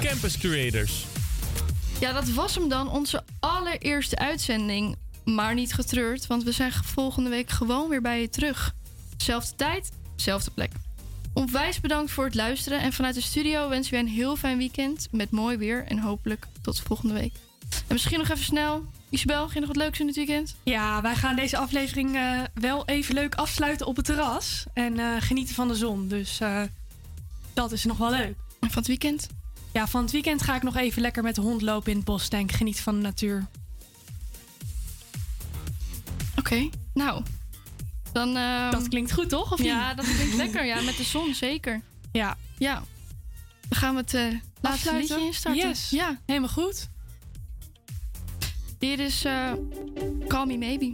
[0.00, 1.04] Campus Creators.
[2.00, 4.96] Ja, dat was hem dan, onze allereerste uitzending.
[5.24, 8.74] Maar niet getreurd, want we zijn volgende week gewoon weer bij je terug.
[9.16, 10.72] Zelfde tijd, zelfde plek.
[11.32, 15.08] Onwijs bedankt voor het luisteren en vanuit de studio wensen we een heel fijn weekend
[15.10, 17.32] met mooi weer en hopelijk tot volgende week.
[17.70, 20.56] En misschien nog even snel, Isabel, ging nog wat leuks in het weekend?
[20.62, 25.06] Ja, wij gaan deze aflevering eh, wel even leuk afsluiten op het terras en eh,
[25.18, 26.08] genieten van de zon.
[26.08, 26.62] Dus eh,
[27.52, 28.34] dat is nog wel leuk.
[28.60, 29.28] En van het weekend?
[29.78, 32.04] Ja, van het weekend ga ik nog even lekker met de hond lopen in het
[32.04, 32.28] bos.
[32.28, 33.46] Denk, geniet van de natuur.
[36.36, 37.22] Oké, nou.
[38.12, 38.36] Dan.
[38.36, 39.52] Ehm, dat klinkt goed, toch?
[39.52, 40.64] Of ja, dat klinkt lekker.
[40.64, 41.80] Ja, met de zon, zeker.
[42.12, 42.36] Ja.
[42.56, 42.74] Ja.
[43.68, 45.68] Dan gaan we het eh, laatste liedje instarten.
[45.68, 45.90] Yes.
[45.90, 46.20] Ja.
[46.26, 46.88] Helemaal goed.
[48.78, 49.52] Dit is uh,
[50.28, 50.92] Call Me Maybe.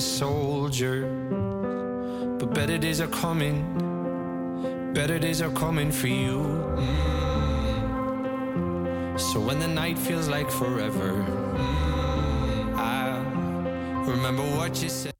[0.00, 1.06] Soldier.
[2.38, 6.38] But better days are coming, better days are coming for you.
[6.76, 7.20] Mm.
[9.20, 13.18] So when the night feels like forever, mm, I
[14.06, 15.08] remember what you said.